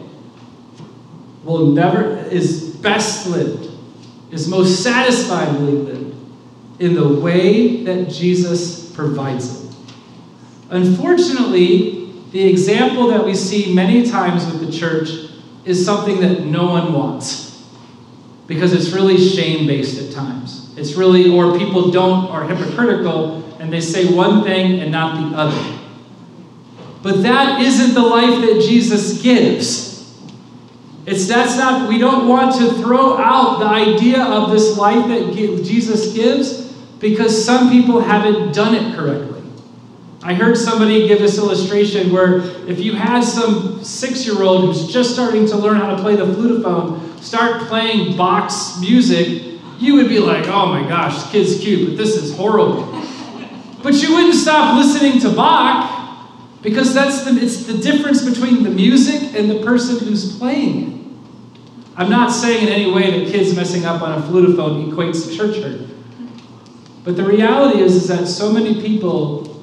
will 1.44 1.68
never 1.68 2.18
is 2.18 2.76
best 2.78 3.28
lived, 3.28 3.72
is 4.32 4.48
most 4.48 4.84
satisfyingly 4.84 5.72
lived 5.72 6.16
in 6.80 6.94
the 6.94 7.08
way 7.08 7.84
that 7.84 8.10
Jesus 8.10 8.92
provides 8.92 9.64
it. 9.64 9.76
Unfortunately, 10.70 12.12
the 12.32 12.44
example 12.44 13.08
that 13.08 13.26
we 13.26 13.34
see 13.34 13.74
many 13.74 14.06
times 14.06 14.46
with 14.46 14.60
the 14.60 14.72
church 14.72 15.27
is 15.68 15.84
something 15.86 16.22
that 16.22 16.46
no 16.46 16.66
one 16.66 16.94
wants 16.94 17.66
because 18.48 18.74
it's 18.74 18.92
really 18.94 19.18
shame 19.18 19.68
based 19.68 20.02
at 20.02 20.14
times. 20.14 20.74
It's 20.78 20.94
really, 20.94 21.30
or 21.30 21.58
people 21.58 21.92
don't, 21.92 22.28
are 22.30 22.48
hypocritical 22.48 23.44
and 23.60 23.72
they 23.72 23.82
say 23.82 24.14
one 24.14 24.44
thing 24.44 24.80
and 24.80 24.92
not 24.92 25.30
the 25.30 25.38
other. 25.38 25.78
But 27.04 27.22
that 27.24 27.62
isn't 27.62 27.94
the 27.94 28.02
life 28.02 28.42
that 28.42 28.66
Jesus 28.68 29.22
gives. 29.22 29.88
It's 31.06 31.28
that's 31.28 31.58
not, 31.58 31.88
we 31.88 31.98
don't 31.98 32.28
want 32.28 32.56
to 32.60 32.70
throw 32.82 33.18
out 33.18 33.60
the 33.60 33.66
idea 33.66 34.24
of 34.24 34.52
this 34.52 34.78
life 34.78 35.08
that 35.08 35.34
Jesus 35.34 36.14
gives 36.14 36.68
because 37.00 37.46
some 37.46 37.70
people 37.70 38.02
haven't 38.02 38.54
done 38.54 38.74
it 38.76 38.96
correctly. 38.96 39.37
I 40.24 40.34
heard 40.34 40.58
somebody 40.58 41.08
give 41.08 41.20
this 41.20 41.38
illustration 41.38 42.12
where 42.12 42.40
if 42.68 42.80
you 42.80 42.94
had 42.94 43.22
some 43.22 43.84
six 43.84 44.26
year 44.26 44.42
old 44.42 44.66
who's 44.66 44.92
just 44.92 45.14
starting 45.14 45.46
to 45.48 45.58
learn 45.58 45.78
how 45.78 45.96
to 45.96 46.02
play 46.02 46.16
the 46.16 46.26
flutophone 46.26 47.08
start 47.22 47.68
playing 47.68 48.16
Bach's 48.16 48.80
music, 48.80 49.60
you 49.80 49.96
would 49.96 50.10
be 50.10 50.20
like, 50.20 50.48
oh 50.48 50.68
my 50.68 50.88
gosh, 50.88 51.24
this 51.24 51.32
kid's 51.32 51.64
cute, 51.64 51.90
but 51.90 51.98
this 51.98 52.16
is 52.16 52.36
horrible. 52.36 52.86
but 53.84 53.94
you 53.96 54.16
wouldn't 54.16 54.36
stop 54.36 54.78
listening 54.78 55.20
to 55.22 55.30
Bach 55.30 55.94
because 56.62 56.94
that's 56.94 57.24
the, 57.24 57.32
it's 57.40 57.66
the 57.66 57.78
difference 57.78 58.28
between 58.28 58.64
the 58.64 58.70
music 58.70 59.36
and 59.36 59.50
the 59.50 59.62
person 59.64 60.00
who's 60.00 60.38
playing 60.38 60.92
it. 60.92 60.98
I'm 61.96 62.10
not 62.10 62.32
saying 62.32 62.68
in 62.68 62.74
any 62.74 62.92
way 62.92 63.20
that 63.20 63.32
kids 63.32 63.56
messing 63.56 63.86
up 63.86 64.02
on 64.02 64.22
a 64.22 64.22
flutophone 64.26 64.92
equates 64.92 65.28
to 65.28 65.36
church 65.36 65.58
hurt. 65.58 65.82
But 67.04 67.16
the 67.16 67.24
reality 67.24 67.80
is, 67.80 67.96
is 67.96 68.08
that 68.08 68.28
so 68.28 68.52
many 68.52 68.82
people 68.82 69.57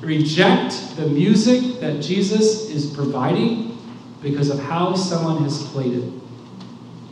reject 0.00 0.96
the 0.96 1.06
music 1.06 1.80
that 1.80 2.00
Jesus 2.00 2.70
is 2.70 2.86
providing 2.86 3.76
because 4.22 4.50
of 4.50 4.58
how 4.58 4.94
someone 4.94 5.42
has 5.42 5.62
played 5.68 5.94
it. 5.94 6.12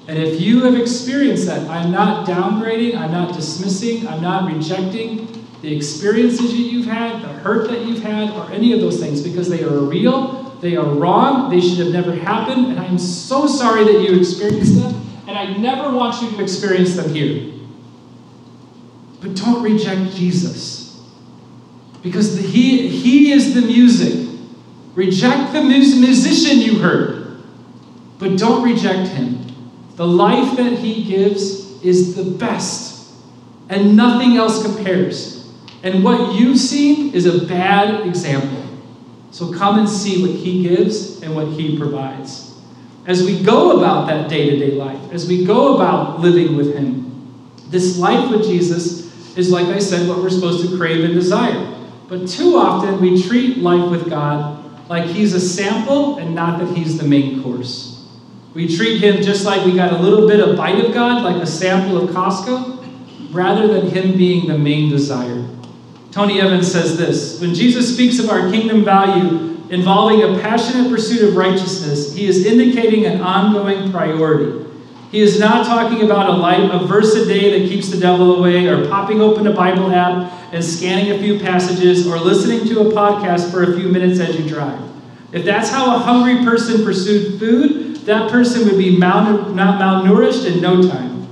And 0.08 0.18
if 0.18 0.40
you 0.40 0.62
have 0.64 0.74
experienced 0.74 1.46
that, 1.46 1.68
I'm 1.68 1.90
not 1.90 2.28
downgrading, 2.28 2.96
I'm 2.96 3.10
not 3.10 3.34
dismissing, 3.34 4.06
I'm 4.06 4.22
not 4.22 4.52
rejecting 4.52 5.26
the 5.62 5.74
experiences 5.74 6.52
that 6.52 6.58
you've 6.58 6.86
had, 6.86 7.22
the 7.22 7.28
hurt 7.28 7.68
that 7.70 7.84
you've 7.84 8.02
had, 8.02 8.30
or 8.30 8.50
any 8.52 8.72
of 8.72 8.80
those 8.80 9.00
things 9.00 9.20
because 9.20 9.48
they 9.48 9.64
are 9.64 9.78
real, 9.80 10.56
they 10.60 10.76
are 10.76 10.86
wrong, 10.86 11.50
they 11.50 11.60
should 11.60 11.78
have 11.78 11.92
never 11.92 12.14
happened, 12.14 12.66
and 12.66 12.78
I'm 12.78 12.98
so 12.98 13.48
sorry 13.48 13.84
that 13.84 14.00
you 14.00 14.16
experienced 14.16 14.76
them, 14.76 14.94
and 15.26 15.36
I 15.36 15.56
never 15.56 15.90
want 15.90 16.22
you 16.22 16.30
to 16.36 16.42
experience 16.42 16.94
them 16.94 17.12
here. 17.12 17.52
But 19.20 19.34
don't 19.34 19.62
reject 19.62 20.14
Jesus. 20.14 20.85
Because 22.06 22.36
the, 22.36 22.46
he, 22.46 22.86
he 22.86 23.32
is 23.32 23.52
the 23.52 23.62
music. 23.62 24.28
Reject 24.94 25.52
the 25.52 25.60
musician 25.60 26.60
you 26.60 26.78
heard, 26.78 27.42
but 28.20 28.38
don't 28.38 28.62
reject 28.62 29.08
him. 29.08 29.44
The 29.96 30.06
life 30.06 30.56
that 30.56 30.74
he 30.74 31.02
gives 31.02 31.82
is 31.82 32.14
the 32.14 32.22
best, 32.22 33.12
and 33.68 33.96
nothing 33.96 34.36
else 34.36 34.62
compares. 34.62 35.50
And 35.82 36.04
what 36.04 36.36
you've 36.36 36.58
seen 36.58 37.12
is 37.12 37.26
a 37.26 37.44
bad 37.44 38.06
example. 38.06 38.62
So 39.32 39.52
come 39.52 39.80
and 39.80 39.88
see 39.88 40.22
what 40.22 40.30
he 40.30 40.62
gives 40.62 41.20
and 41.22 41.34
what 41.34 41.48
he 41.48 41.76
provides. 41.76 42.54
As 43.04 43.24
we 43.24 43.42
go 43.42 43.78
about 43.78 44.06
that 44.06 44.28
day 44.28 44.50
to 44.50 44.56
day 44.56 44.72
life, 44.76 45.12
as 45.12 45.26
we 45.26 45.44
go 45.44 45.74
about 45.74 46.20
living 46.20 46.56
with 46.56 46.72
him, 46.76 47.42
this 47.66 47.98
life 47.98 48.30
with 48.30 48.44
Jesus 48.44 49.36
is, 49.36 49.50
like 49.50 49.66
I 49.66 49.80
said, 49.80 50.08
what 50.08 50.18
we're 50.18 50.30
supposed 50.30 50.70
to 50.70 50.76
crave 50.76 51.02
and 51.02 51.14
desire. 51.14 51.75
But 52.08 52.28
too 52.28 52.56
often 52.56 53.00
we 53.00 53.20
treat 53.22 53.58
life 53.58 53.90
with 53.90 54.08
God 54.08 54.88
like 54.88 55.06
he's 55.06 55.34
a 55.34 55.40
sample 55.40 56.18
and 56.18 56.34
not 56.34 56.60
that 56.60 56.76
he's 56.76 56.98
the 56.98 57.06
main 57.06 57.42
course. 57.42 58.06
We 58.54 58.74
treat 58.74 59.02
him 59.02 59.22
just 59.22 59.44
like 59.44 59.66
we 59.66 59.74
got 59.74 59.92
a 59.92 59.98
little 59.98 60.28
bit 60.28 60.40
of 60.40 60.56
bite 60.56 60.82
of 60.84 60.94
God, 60.94 61.22
like 61.22 61.42
a 61.42 61.46
sample 61.46 61.98
of 61.98 62.10
Costco, 62.10 63.32
rather 63.32 63.66
than 63.68 63.90
him 63.90 64.16
being 64.16 64.48
the 64.48 64.56
main 64.56 64.88
desire. 64.88 65.46
Tony 66.10 66.40
Evans 66.40 66.70
says 66.70 66.96
this 66.96 67.40
When 67.40 67.54
Jesus 67.54 67.92
speaks 67.92 68.18
of 68.18 68.30
our 68.30 68.50
kingdom 68.50 68.84
value 68.84 69.60
involving 69.68 70.22
a 70.22 70.40
passionate 70.40 70.88
pursuit 70.88 71.28
of 71.28 71.36
righteousness, 71.36 72.14
he 72.14 72.26
is 72.26 72.46
indicating 72.46 73.04
an 73.04 73.20
ongoing 73.20 73.90
priority. 73.90 74.65
He 75.16 75.22
is 75.22 75.40
not 75.40 75.64
talking 75.64 76.02
about 76.02 76.28
a 76.28 76.32
light, 76.34 76.60
a 76.70 76.78
verse 76.78 77.14
a 77.14 77.24
day 77.24 77.58
that 77.58 77.70
keeps 77.70 77.88
the 77.88 77.96
devil 77.96 78.36
away, 78.36 78.66
or 78.66 78.86
popping 78.86 79.22
open 79.22 79.46
a 79.46 79.54
Bible 79.54 79.90
app 79.90 80.30
and 80.52 80.62
scanning 80.62 81.10
a 81.10 81.18
few 81.18 81.40
passages, 81.40 82.06
or 82.06 82.18
listening 82.18 82.68
to 82.68 82.80
a 82.80 82.92
podcast 82.92 83.50
for 83.50 83.62
a 83.62 83.78
few 83.78 83.88
minutes 83.88 84.20
as 84.20 84.38
you 84.38 84.46
drive. 84.46 84.78
If 85.32 85.46
that's 85.46 85.70
how 85.70 85.96
a 85.96 85.98
hungry 85.98 86.44
person 86.44 86.84
pursued 86.84 87.40
food, 87.40 87.96
that 88.04 88.30
person 88.30 88.66
would 88.66 88.76
be 88.76 88.98
mal- 88.98 89.54
not 89.54 89.80
malnourished 89.80 90.44
in 90.44 90.60
no 90.60 90.86
time. 90.86 91.26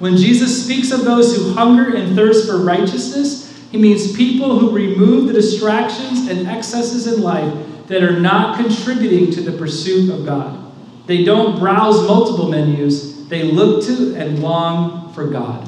When 0.00 0.18
Jesus 0.18 0.62
speaks 0.62 0.90
of 0.90 1.06
those 1.06 1.34
who 1.34 1.54
hunger 1.54 1.96
and 1.96 2.14
thirst 2.14 2.46
for 2.46 2.58
righteousness, 2.58 3.50
he 3.70 3.78
means 3.78 4.12
people 4.12 4.58
who 4.58 4.68
remove 4.68 5.28
the 5.28 5.32
distractions 5.32 6.28
and 6.28 6.46
excesses 6.46 7.06
in 7.06 7.22
life 7.22 7.54
that 7.86 8.02
are 8.02 8.20
not 8.20 8.62
contributing 8.62 9.30
to 9.30 9.40
the 9.40 9.52
pursuit 9.52 10.10
of 10.10 10.26
God. 10.26 10.58
They 11.06 11.24
don't 11.24 11.58
browse 11.58 12.06
multiple 12.06 12.50
menus, 12.50 13.19
they 13.30 13.44
look 13.44 13.84
to 13.86 14.14
and 14.16 14.40
long 14.40 15.12
for 15.12 15.28
God. 15.28 15.66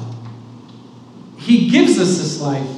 He 1.37 1.69
gives 1.69 1.97
us 1.99 2.17
this 2.19 2.41
life. 2.41 2.69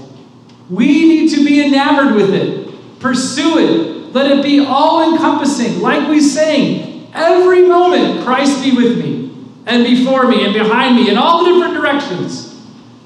We 0.69 1.08
need 1.08 1.30
to 1.36 1.43
be 1.43 1.63
enamored 1.65 2.15
with 2.15 2.34
it, 2.34 3.00
pursue 3.00 3.60
it, 3.60 4.13
let 4.13 4.32
it 4.32 4.43
be 4.43 4.65
all 4.65 5.12
encompassing. 5.12 5.82
Like 5.82 6.08
we 6.08 6.21
sang, 6.21 7.10
every 7.13 7.67
moment, 7.67 8.24
Christ 8.24 8.63
be 8.63 8.76
with 8.76 8.98
me, 8.98 9.32
and 9.65 9.84
before 9.84 10.28
me, 10.28 10.45
and 10.45 10.54
behind 10.54 10.95
me, 10.95 11.10
in 11.10 11.17
all 11.17 11.43
the 11.43 11.52
different 11.52 11.76
directions. 11.76 12.56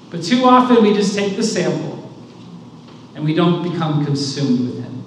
But 0.09 0.23
too 0.23 0.43
often 0.45 0.83
we 0.83 0.93
just 0.93 1.15
take 1.15 1.35
the 1.35 1.43
sample 1.43 1.89
and 3.15 3.23
we 3.23 3.33
don't 3.33 3.69
become 3.69 4.05
consumed 4.05 4.61
with 4.61 4.83
Him. 4.83 5.03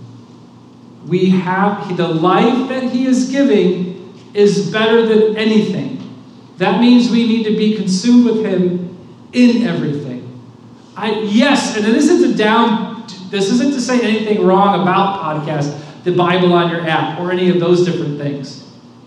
We 1.06 1.30
have 1.30 1.96
the 1.96 2.08
life 2.08 2.68
that 2.68 2.84
He 2.84 3.06
is 3.06 3.30
giving 3.30 4.14
is 4.34 4.70
better 4.70 5.06
than 5.06 5.36
anything. 5.36 5.91
That 6.62 6.80
means 6.80 7.10
we 7.10 7.26
need 7.26 7.42
to 7.42 7.56
be 7.56 7.74
consumed 7.74 8.24
with 8.24 8.44
Him 8.44 8.96
in 9.32 9.66
everything. 9.66 10.40
I, 10.96 11.18
yes, 11.22 11.76
and 11.76 11.84
it 11.84 11.96
isn't 11.96 12.30
to 12.30 12.38
down, 12.38 13.04
this 13.30 13.50
isn't 13.50 13.72
to 13.72 13.80
say 13.80 14.00
anything 14.00 14.46
wrong 14.46 14.80
about 14.80 15.20
podcasts, 15.20 15.76
the 16.04 16.12
Bible 16.12 16.52
on 16.52 16.70
your 16.70 16.88
app, 16.88 17.18
or 17.18 17.32
any 17.32 17.50
of 17.50 17.58
those 17.58 17.84
different 17.84 18.16
things. 18.16 18.64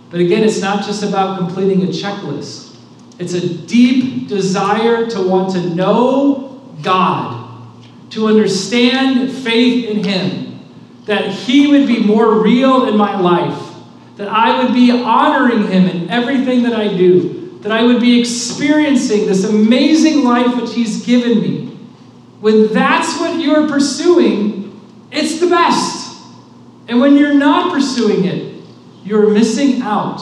But 0.10 0.20
again, 0.20 0.44
it's 0.44 0.60
not 0.60 0.84
just 0.84 1.02
about 1.02 1.38
completing 1.38 1.84
a 1.84 1.86
checklist. 1.86 2.76
It's 3.20 3.32
a 3.32 3.48
deep 3.48 4.28
desire 4.28 5.06
to 5.12 5.26
want 5.26 5.54
to 5.54 5.62
know 5.74 6.62
God 6.82 7.66
to 8.10 8.28
understand 8.28 9.32
faith 9.32 9.90
in 9.90 10.04
Him, 10.04 10.60
that 11.06 11.30
He 11.30 11.68
would 11.68 11.88
be 11.88 12.04
more 12.04 12.42
real 12.42 12.90
in 12.90 12.98
my 12.98 13.18
life, 13.18 13.76
that 14.18 14.28
I 14.28 14.62
would 14.62 14.74
be 14.74 14.92
honoring 14.92 15.70
Him 15.70 15.88
in 15.88 16.10
everything 16.10 16.64
that 16.64 16.74
I 16.74 16.90
do, 16.90 17.35
that 17.66 17.72
I 17.72 17.82
would 17.82 18.00
be 18.00 18.20
experiencing 18.20 19.26
this 19.26 19.44
amazing 19.44 20.24
life 20.24 20.56
which 20.56 20.76
He's 20.76 21.04
given 21.04 21.42
me. 21.42 21.66
When 22.40 22.72
that's 22.72 23.20
what 23.20 23.40
you're 23.40 23.68
pursuing, 23.68 24.80
it's 25.12 25.40
the 25.40 25.48
best. 25.48 26.16
And 26.88 27.00
when 27.00 27.18
you're 27.18 27.34
not 27.34 27.74
pursuing 27.74 28.26
it, 28.26 28.62
you're 29.04 29.32
missing 29.32 29.82
out. 29.82 30.22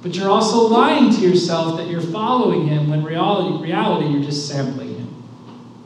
But 0.00 0.14
you're 0.14 0.30
also 0.30 0.68
lying 0.68 1.12
to 1.12 1.20
yourself 1.20 1.76
that 1.76 1.88
you're 1.88 2.00
following 2.00 2.68
him 2.68 2.88
when 2.88 3.02
reality, 3.02 3.60
reality 3.64 4.06
you're 4.06 4.22
just 4.22 4.46
sampling 4.46 4.94
him. 4.94 5.24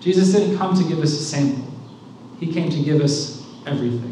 Jesus 0.00 0.32
didn't 0.32 0.58
come 0.58 0.76
to 0.76 0.86
give 0.86 0.98
us 0.98 1.12
a 1.12 1.24
sample, 1.24 1.64
He 2.38 2.52
came 2.52 2.68
to 2.68 2.82
give 2.82 3.00
us 3.00 3.42
everything. 3.66 4.10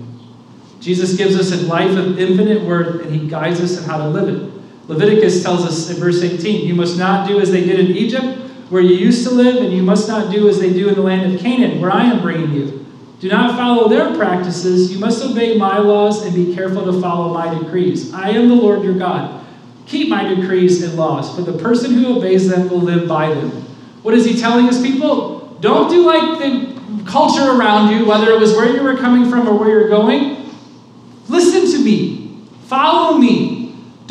Jesus 0.81 1.19
gives 1.19 1.37
us 1.37 1.53
a 1.53 1.67
life 1.67 1.99
of 1.99 2.19
infinite 2.19 2.63
worth, 2.63 3.05
and 3.05 3.15
He 3.15 3.29
guides 3.29 3.61
us 3.61 3.77
in 3.77 3.85
how 3.85 3.99
to 3.99 4.09
live 4.09 4.35
it. 4.35 4.52
Leviticus 4.89 5.43
tells 5.43 5.65
us 5.65 5.91
in 5.91 5.97
verse 5.97 6.23
18 6.23 6.67
You 6.67 6.75
must 6.75 6.99
not 6.99 7.27
do 7.27 7.41
as 7.41 7.51
they 7.51 7.65
did 7.65 7.81
in 7.81 7.97
Egypt, 7.97 8.39
where 8.71 8.83
you 8.83 8.95
used 8.95 9.27
to 9.29 9.35
live, 9.35 9.63
and 9.63 9.73
you 9.73 9.83
must 9.83 10.09
not 10.09 10.33
do 10.33 10.49
as 10.49 10.59
they 10.59 10.73
do 10.73 10.89
in 10.89 10.95
the 10.95 11.03
land 11.03 11.33
of 11.33 11.41
Canaan, 11.41 11.81
where 11.81 11.93
I 11.93 12.05
am 12.05 12.21
bringing 12.21 12.53
you. 12.53 12.87
Do 13.21 13.29
not 13.29 13.57
follow 13.57 13.89
their 13.89 14.17
practices. 14.17 14.93
You 14.93 14.99
must 14.99 15.23
obey 15.23 15.57
my 15.57 15.79
laws 15.79 16.25
and 16.25 16.35
be 16.35 16.55
careful 16.55 16.85
to 16.85 17.01
follow 17.01 17.33
my 17.33 17.57
decrees. 17.57 18.13
I 18.13 18.31
am 18.31 18.49
the 18.49 18.55
Lord 18.55 18.83
your 18.83 18.99
God. 18.99 19.45
Keep 19.87 20.09
my 20.09 20.25
decrees 20.35 20.83
and 20.83 20.95
laws, 20.95 21.35
for 21.35 21.43
the 21.43 21.57
person 21.59 21.93
who 21.93 22.19
obeys 22.19 22.49
them 22.49 22.69
will 22.69 22.81
live 22.81 23.07
by 23.07 23.29
them. 23.33 23.51
What 24.03 24.15
is 24.15 24.25
he 24.25 24.41
telling 24.41 24.67
us, 24.67 24.83
people? 24.83 25.57
Don't 25.61 25.89
do 25.89 26.05
like 26.05 26.41
the 26.41 26.73
culture 27.05 27.53
around 27.53 27.97
you, 27.97 28.07
whether 28.07 28.31
it 28.33 28.41
was 28.41 28.53
where 28.53 28.75
you 28.75 28.83
were 28.83 28.97
coming 28.97 29.31
from 29.31 29.47
or 29.49 29.57
where 29.57 29.69
you're 29.69 29.89
going. 29.89 30.51
Listen 31.29 31.71
to 31.71 31.85
me. 31.85 32.41
Follow 32.65 33.19
me. 33.19 33.52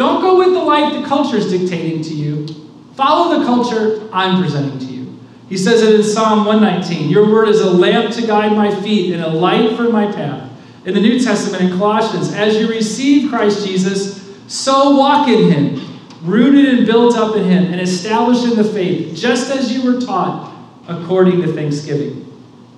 Don't 0.02 0.20
go 0.20 0.40
with 0.40 0.52
the 0.56 0.64
life 0.64 1.00
the 1.00 1.08
culture 1.08 1.38
is 1.38 1.52
dictating 1.52 2.02
to 2.02 2.12
you. 2.12 2.48
Follow 2.96 3.38
the 3.38 3.46
culture 3.46 4.10
I'm 4.12 4.42
presenting 4.42 4.80
to 4.80 4.86
you. 4.86 5.20
He 5.48 5.56
says 5.56 5.84
it 5.84 5.94
in 5.94 6.02
Psalm 6.02 6.44
119 6.44 7.08
Your 7.08 7.32
word 7.32 7.50
is 7.50 7.62
a 7.62 7.70
lamp 7.70 8.12
to 8.16 8.26
guide 8.26 8.54
my 8.54 8.74
feet 8.82 9.14
and 9.14 9.24
a 9.24 9.28
light 9.28 9.78
for 9.78 9.92
my 9.92 10.12
path. 10.12 10.52
In 10.86 10.96
the 10.96 11.00
New 11.00 11.20
Testament, 11.20 11.66
in 11.66 11.78
Colossians, 11.78 12.34
as 12.34 12.58
you 12.58 12.68
receive 12.68 13.30
Christ 13.30 13.64
Jesus, 13.64 14.28
so 14.48 14.96
walk 14.96 15.28
in 15.28 15.52
him, 15.52 16.00
rooted 16.24 16.80
and 16.80 16.88
built 16.88 17.16
up 17.16 17.36
in 17.36 17.44
him, 17.44 17.66
and 17.66 17.80
established 17.80 18.46
in 18.46 18.56
the 18.56 18.64
faith, 18.64 19.16
just 19.16 19.52
as 19.52 19.72
you 19.72 19.84
were 19.84 20.02
taught 20.02 20.52
according 20.88 21.44
to 21.44 21.54
thanksgiving. 21.54 22.26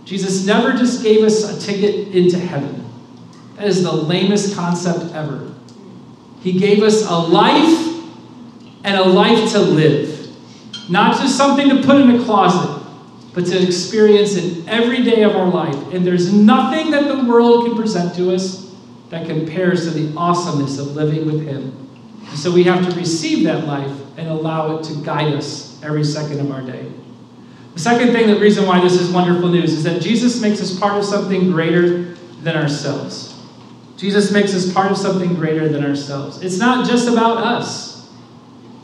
Jesus 0.03 0.45
never 0.45 0.73
just 0.73 1.01
gave 1.01 1.23
us 1.23 1.45
a 1.45 1.65
ticket 1.65 2.13
into 2.13 2.37
heaven. 2.37 2.83
That 3.55 3.67
is 3.67 3.81
the 3.81 3.93
lamest 3.93 4.57
concept 4.57 5.15
ever. 5.15 5.52
He 6.43 6.59
gave 6.59 6.83
us 6.83 7.05
a 7.09 7.15
life 7.15 7.89
and 8.83 8.97
a 8.97 9.03
life 9.03 9.51
to 9.53 9.59
live, 9.59 10.29
not 10.89 11.17
just 11.17 11.37
something 11.37 11.69
to 11.69 11.81
put 11.81 12.01
in 12.01 12.11
a 12.11 12.23
closet. 12.23 12.83
but 13.33 13.45
to 13.47 13.61
experience 13.61 14.35
it 14.35 14.67
every 14.67 15.03
day 15.03 15.23
of 15.23 15.35
our 15.35 15.49
life. 15.49 15.75
And 15.91 16.05
there's 16.05 16.31
nothing 16.31 16.91
that 16.91 17.07
the 17.07 17.25
world 17.25 17.65
can 17.65 17.75
present 17.75 18.15
to 18.15 18.33
us 18.33 18.71
that 19.09 19.27
compares 19.27 19.85
to 19.85 19.91
the 19.91 20.15
awesomeness 20.17 20.77
of 20.77 20.95
living 20.95 21.25
with 21.25 21.45
Him. 21.45 21.75
And 22.29 22.37
so 22.37 22.51
we 22.51 22.63
have 22.63 22.87
to 22.87 22.95
receive 22.95 23.43
that 23.45 23.65
life 23.65 23.91
and 24.17 24.27
allow 24.27 24.77
it 24.77 24.83
to 24.85 24.95
guide 25.03 25.33
us 25.33 25.81
every 25.83 26.03
second 26.03 26.39
of 26.39 26.51
our 26.51 26.61
day. 26.61 26.91
The 27.73 27.79
second 27.79 28.11
thing, 28.11 28.27
the 28.27 28.39
reason 28.39 28.67
why 28.67 28.79
this 28.81 28.93
is 28.93 29.09
wonderful 29.09 29.49
news, 29.49 29.73
is 29.73 29.83
that 29.83 29.99
Jesus 29.99 30.39
makes 30.39 30.61
us 30.61 30.77
part 30.79 30.93
of 30.93 31.03
something 31.03 31.51
greater 31.51 32.13
than 32.43 32.55
ourselves. 32.55 33.32
Jesus 34.03 34.33
makes 34.33 34.53
us 34.53 34.69
part 34.73 34.91
of 34.91 34.97
something 34.97 35.33
greater 35.33 35.69
than 35.69 35.85
ourselves. 35.85 36.41
It's 36.41 36.57
not 36.57 36.85
just 36.85 37.07
about 37.07 37.37
us. 37.37 38.05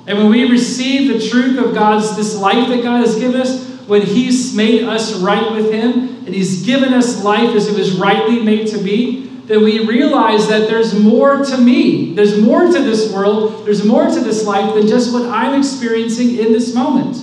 And 0.07 0.17
when 0.17 0.29
we 0.29 0.49
receive 0.49 1.11
the 1.11 1.29
truth 1.29 1.59
of 1.59 1.73
God's, 1.73 2.15
this 2.15 2.37
life 2.37 2.69
that 2.69 2.81
God 2.83 3.05
has 3.05 3.19
given 3.19 3.41
us, 3.41 3.67
when 3.85 4.01
He's 4.01 4.55
made 4.55 4.85
us 4.85 5.19
right 5.19 5.51
with 5.51 5.73
Him, 5.73 6.25
and 6.25 6.29
He's 6.29 6.65
given 6.65 6.93
us 6.93 7.21
life 7.21 7.53
as 7.53 7.67
it 7.67 7.77
was 7.77 7.97
rightly 7.97 8.41
made 8.41 8.67
to 8.67 8.77
be, 8.77 9.25
then 9.43 9.61
we 9.61 9.85
realize 9.85 10.47
that 10.47 10.69
there's 10.69 10.97
more 10.97 11.43
to 11.43 11.57
me. 11.57 12.13
There's 12.13 12.39
more 12.39 12.67
to 12.67 12.79
this 12.79 13.11
world. 13.11 13.65
There's 13.65 13.83
more 13.83 14.05
to 14.05 14.21
this 14.21 14.45
life 14.45 14.73
than 14.73 14.87
just 14.87 15.11
what 15.11 15.23
I'm 15.23 15.59
experiencing 15.59 16.37
in 16.37 16.53
this 16.53 16.73
moment. 16.73 17.17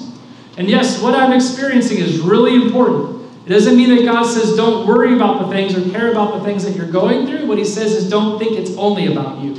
And 0.58 0.68
yes, 0.68 1.00
what 1.00 1.14
I'm 1.14 1.32
experiencing 1.32 1.96
is 1.96 2.20
really 2.20 2.56
important. 2.56 3.15
It 3.46 3.50
doesn't 3.50 3.76
mean 3.76 3.94
that 3.94 4.04
God 4.04 4.24
says 4.24 4.56
don't 4.56 4.88
worry 4.88 5.14
about 5.14 5.40
the 5.40 5.48
things 5.48 5.76
or 5.76 5.88
care 5.90 6.10
about 6.10 6.36
the 6.36 6.44
things 6.44 6.64
that 6.64 6.74
you're 6.74 6.90
going 6.90 7.28
through. 7.28 7.46
What 7.46 7.58
He 7.58 7.64
says 7.64 7.92
is 7.92 8.10
don't 8.10 8.40
think 8.40 8.58
it's 8.58 8.76
only 8.76 9.06
about 9.06 9.40
you. 9.40 9.54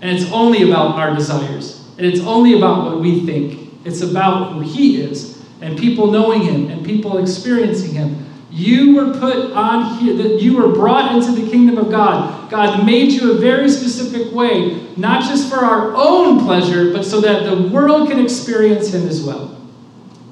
And 0.00 0.16
it's 0.16 0.30
only 0.30 0.62
about 0.62 0.94
our 0.94 1.12
desires. 1.12 1.84
And 1.98 2.06
it's 2.06 2.20
only 2.20 2.56
about 2.56 2.84
what 2.84 3.00
we 3.00 3.26
think. 3.26 3.72
It's 3.84 4.00
about 4.00 4.52
who 4.52 4.60
He 4.60 5.00
is 5.00 5.44
and 5.60 5.76
people 5.76 6.12
knowing 6.12 6.42
Him 6.42 6.70
and 6.70 6.86
people 6.86 7.18
experiencing 7.18 7.94
Him. 7.94 8.24
You 8.50 8.94
were 8.94 9.18
put 9.18 9.52
on 9.52 9.98
here, 9.98 10.16
that 10.16 10.40
you 10.40 10.56
were 10.56 10.72
brought 10.72 11.16
into 11.16 11.32
the 11.32 11.50
kingdom 11.50 11.78
of 11.78 11.90
God. 11.90 12.48
God 12.48 12.86
made 12.86 13.10
you 13.10 13.32
a 13.32 13.38
very 13.38 13.68
specific 13.68 14.32
way, 14.32 14.86
not 14.96 15.24
just 15.24 15.50
for 15.50 15.56
our 15.56 15.94
own 15.96 16.44
pleasure, 16.44 16.92
but 16.92 17.04
so 17.04 17.20
that 17.20 17.44
the 17.44 17.68
world 17.68 18.08
can 18.08 18.20
experience 18.20 18.94
Him 18.94 19.08
as 19.08 19.22
well. 19.22 19.57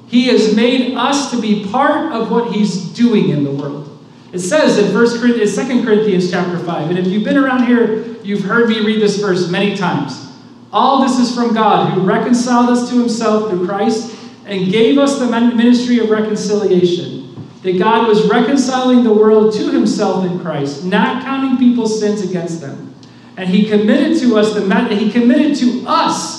He 0.07 0.27
has 0.27 0.55
made 0.55 0.95
us 0.95 1.31
to 1.31 1.41
be 1.41 1.65
part 1.65 2.13
of 2.13 2.31
what 2.31 2.53
He's 2.53 2.85
doing 2.93 3.29
in 3.29 3.43
the 3.43 3.51
world. 3.51 3.87
It 4.31 4.39
says 4.39 4.77
in 4.77 4.93
1 4.93 5.19
Corinthians, 5.19 5.55
2 5.55 5.83
Corinthians 5.83 6.31
chapter 6.31 6.59
5, 6.59 6.89
and 6.89 6.99
if 6.99 7.07
you've 7.07 7.23
been 7.23 7.37
around 7.37 7.65
here, 7.65 8.15
you've 8.23 8.43
heard 8.43 8.69
me 8.69 8.81
read 8.81 9.01
this 9.01 9.19
verse 9.19 9.49
many 9.49 9.75
times. 9.75 10.31
All 10.71 11.01
this 11.01 11.17
is 11.17 11.33
from 11.33 11.53
God, 11.53 11.93
who 11.93 12.01
reconciled 12.01 12.69
us 12.69 12.89
to 12.89 12.99
himself 12.99 13.49
through 13.49 13.65
Christ 13.65 14.17
and 14.45 14.71
gave 14.71 14.97
us 14.97 15.19
the 15.19 15.27
ministry 15.27 15.99
of 15.99 16.09
reconciliation. 16.09 17.23
That 17.63 17.79
God 17.79 18.07
was 18.07 18.29
reconciling 18.29 19.03
the 19.03 19.13
world 19.13 19.53
to 19.55 19.71
himself 19.71 20.25
in 20.25 20.39
Christ, 20.39 20.83
not 20.83 21.23
counting 21.23 21.57
people's 21.57 21.99
sins 21.99 22.21
against 22.21 22.61
them. 22.61 22.95
And 23.35 23.49
he 23.49 23.69
committed 23.69 24.19
to 24.21 24.37
us 24.37 24.53
the 24.53 24.95
he 24.95 25.11
committed 25.11 25.55
to 25.57 25.83
us 25.87 26.36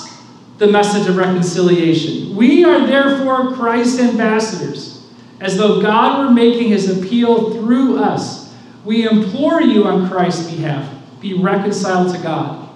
the 0.59 0.67
message 0.67 1.07
of 1.07 1.15
reconciliation. 1.15 2.35
We 2.35 2.65
are 2.65 2.85
therefore 2.85 3.53
Christ's 3.53 3.99
ambassadors, 3.99 5.09
as 5.39 5.57
though 5.57 5.81
God 5.81 6.19
were 6.19 6.31
making 6.31 6.67
his 6.67 6.89
appeal 6.89 7.53
through 7.53 7.97
us. 7.97 8.53
We 8.83 9.07
implore 9.07 9.61
you 9.61 9.85
on 9.85 10.09
Christ's 10.09 10.51
behalf, 10.51 10.93
be 11.21 11.33
reconciled 11.33 12.13
to 12.13 12.21
God. 12.21 12.69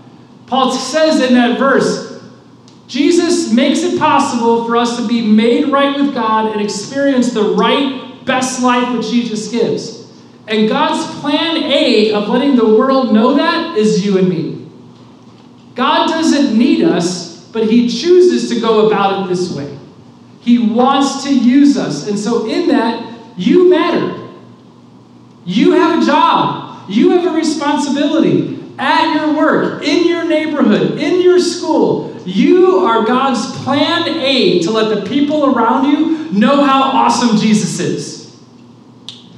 Paul 0.48 0.72
says 0.72 1.22
in 1.22 1.34
that 1.34 1.60
verse, 1.60 2.24
Jesus 2.88 3.52
makes 3.52 3.82
it 3.82 4.00
possible 4.00 4.66
for 4.66 4.78
us 4.78 4.98
to 4.98 5.08
be 5.08 5.26
made 5.26 5.68
right 5.70 5.96
with 5.96 6.14
God 6.14 6.52
and 6.52 6.62
experience 6.62 7.34
the 7.34 7.54
right, 7.56 8.24
best 8.26 8.62
life 8.62 8.96
which 8.96 9.10
Jesus 9.10 9.50
gives. 9.52 10.10
And 10.48 10.70
God's 10.70 11.20
plan 11.20 11.58
A 11.58 12.14
of 12.14 12.30
letting 12.30 12.56
the 12.56 12.76
world 12.76 13.14
know 13.14 13.36
that 13.36 13.78
is 13.78 14.06
you 14.06 14.18
and 14.18 14.30
me. 14.30 14.70
God 15.76 16.08
doesn't 16.08 16.58
need 16.58 16.84
us 16.84 17.23
but 17.54 17.70
he 17.70 17.88
chooses 17.88 18.50
to 18.50 18.60
go 18.60 18.88
about 18.88 19.24
it 19.24 19.30
this 19.30 19.56
way. 19.56 19.78
He 20.42 20.58
wants 20.58 21.24
to 21.24 21.34
use 21.34 21.78
us. 21.78 22.10
And 22.10 22.20
so, 22.20 22.50
in 22.50 22.68
that, 22.68 23.14
you 23.38 23.70
matter. 23.70 24.20
You 25.46 25.72
have 25.74 26.02
a 26.02 26.06
job, 26.06 26.90
you 26.90 27.12
have 27.12 27.34
a 27.34 27.36
responsibility 27.36 28.60
at 28.78 29.16
your 29.16 29.36
work, 29.38 29.84
in 29.84 30.08
your 30.08 30.26
neighborhood, 30.26 30.98
in 30.98 31.22
your 31.22 31.40
school. 31.40 32.18
You 32.26 32.80
are 32.80 33.06
God's 33.06 33.46
plan 33.64 34.08
A 34.08 34.62
to 34.64 34.72
let 34.72 34.96
the 34.96 35.08
people 35.08 35.54
around 35.54 35.92
you 35.92 36.32
know 36.32 36.64
how 36.64 36.82
awesome 36.82 37.38
Jesus 37.38 37.80
is. 37.80 38.24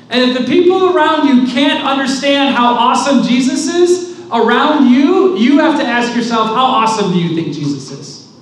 And 0.09 0.31
if 0.31 0.37
the 0.37 0.45
people 0.45 0.95
around 0.95 1.27
you 1.27 1.51
can't 1.51 1.83
understand 1.83 2.55
how 2.55 2.75
awesome 2.75 3.23
Jesus 3.23 3.67
is, 3.67 4.19
around 4.31 4.89
you, 4.89 5.37
you 5.37 5.59
have 5.59 5.79
to 5.79 5.85
ask 5.85 6.15
yourself, 6.15 6.47
how 6.49 6.65
awesome 6.65 7.11
do 7.11 7.19
you 7.19 7.35
think 7.35 7.53
Jesus 7.53 7.74
is? 7.91 8.33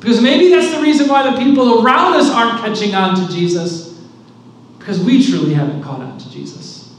Because 0.00 0.20
maybe 0.20 0.50
that's 0.50 0.74
the 0.74 0.82
reason 0.82 1.08
why 1.08 1.30
the 1.30 1.42
people 1.42 1.82
around 1.82 2.14
us 2.14 2.30
aren't 2.30 2.60
catching 2.60 2.94
on 2.94 3.16
to 3.16 3.32
Jesus, 3.34 3.98
because 4.78 5.00
we 5.00 5.24
truly 5.24 5.54
haven't 5.54 5.82
caught 5.82 6.00
on 6.00 6.18
to 6.18 6.30
Jesus. 6.30 6.92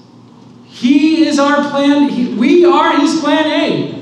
He 0.65 1.27
is 1.27 1.39
our 1.39 1.69
plan, 1.69 2.09
he, 2.09 2.33
we 2.33 2.65
are 2.65 2.99
his 2.99 3.19
plan 3.19 3.45
A. 3.45 3.95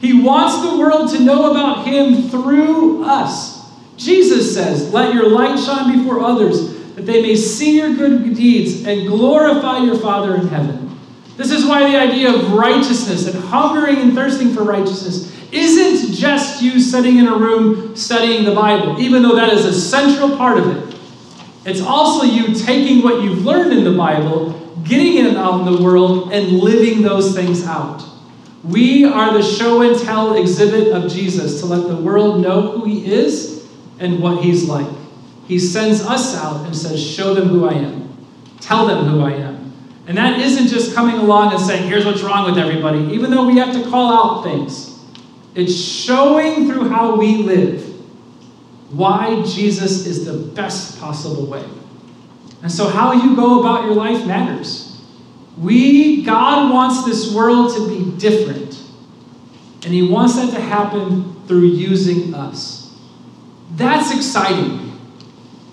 He 0.00 0.20
wants 0.20 0.68
the 0.68 0.76
world 0.76 1.10
to 1.10 1.20
know 1.20 1.52
about 1.52 1.86
him 1.86 2.28
through 2.28 3.04
us. 3.04 3.70
Jesus 3.96 4.52
says, 4.52 4.92
Let 4.92 5.14
your 5.14 5.30
light 5.30 5.58
shine 5.58 5.96
before 5.96 6.20
others, 6.20 6.74
that 6.96 7.06
they 7.06 7.22
may 7.22 7.36
see 7.36 7.76
your 7.76 7.94
good 7.94 8.34
deeds 8.34 8.84
and 8.84 9.06
glorify 9.06 9.78
your 9.78 9.96
Father 9.96 10.34
in 10.34 10.48
heaven. 10.48 10.98
This 11.36 11.50
is 11.50 11.64
why 11.64 11.88
the 11.88 11.96
idea 11.96 12.34
of 12.34 12.52
righteousness 12.52 13.32
and 13.32 13.42
hungering 13.44 13.98
and 13.98 14.14
thirsting 14.14 14.52
for 14.52 14.64
righteousness 14.64 15.32
isn't 15.52 16.14
just 16.14 16.62
you 16.62 16.80
sitting 16.80 17.18
in 17.18 17.26
a 17.26 17.36
room 17.36 17.94
studying 17.94 18.44
the 18.44 18.54
Bible, 18.54 19.00
even 19.00 19.22
though 19.22 19.36
that 19.36 19.52
is 19.52 19.64
a 19.64 19.72
central 19.72 20.36
part 20.36 20.58
of 20.58 20.66
it. 20.68 20.98
It's 21.64 21.80
also 21.80 22.24
you 22.24 22.54
taking 22.54 23.02
what 23.02 23.22
you've 23.22 23.44
learned 23.44 23.72
in 23.72 23.84
the 23.84 23.96
Bible, 23.96 24.50
getting 24.82 25.24
it 25.24 25.36
out 25.36 25.60
in 25.60 25.72
the 25.72 25.82
world, 25.82 26.32
and 26.32 26.58
living 26.58 27.02
those 27.02 27.34
things 27.34 27.64
out. 27.66 28.02
We 28.64 29.04
are 29.04 29.32
the 29.32 29.42
show 29.42 29.82
and 29.82 30.00
tell 30.00 30.34
exhibit 30.36 30.88
of 30.88 31.10
Jesus 31.10 31.60
to 31.60 31.66
let 31.66 31.86
the 31.88 31.96
world 31.96 32.40
know 32.40 32.72
who 32.72 32.84
he 32.84 33.12
is 33.12 33.68
and 33.98 34.20
what 34.20 34.42
he's 34.42 34.68
like. 34.68 34.88
He 35.46 35.58
sends 35.58 36.00
us 36.00 36.36
out 36.36 36.64
and 36.66 36.74
says, 36.74 37.04
Show 37.04 37.34
them 37.34 37.48
who 37.48 37.68
I 37.68 37.74
am, 37.74 38.16
tell 38.60 38.86
them 38.86 39.04
who 39.06 39.20
I 39.20 39.32
am. 39.32 39.52
And 40.06 40.16
that 40.16 40.40
isn't 40.40 40.68
just 40.68 40.94
coming 40.94 41.16
along 41.16 41.52
and 41.52 41.60
saying, 41.60 41.88
here's 41.88 42.04
what's 42.04 42.22
wrong 42.22 42.50
with 42.50 42.58
everybody, 42.58 43.14
even 43.14 43.30
though 43.30 43.46
we 43.46 43.58
have 43.58 43.72
to 43.74 43.88
call 43.88 44.12
out 44.12 44.44
things. 44.44 44.91
It's 45.54 45.74
showing 45.74 46.66
through 46.66 46.88
how 46.88 47.16
we 47.16 47.38
live 47.38 47.88
why 48.90 49.42
Jesus 49.42 50.06
is 50.06 50.26
the 50.26 50.36
best 50.52 51.00
possible 51.00 51.46
way. 51.46 51.64
And 52.62 52.70
so, 52.70 52.88
how 52.88 53.12
you 53.12 53.34
go 53.34 53.60
about 53.60 53.84
your 53.84 53.94
life 53.94 54.26
matters. 54.26 55.00
We, 55.58 56.22
God 56.22 56.70
wants 56.70 57.04
this 57.04 57.34
world 57.34 57.74
to 57.74 57.88
be 57.88 58.18
different. 58.18 58.80
And 59.84 59.92
He 59.92 60.02
wants 60.02 60.36
that 60.36 60.52
to 60.52 60.60
happen 60.60 61.34
through 61.46 61.66
using 61.66 62.34
us. 62.34 62.94
That's 63.74 64.14
exciting. 64.14 65.00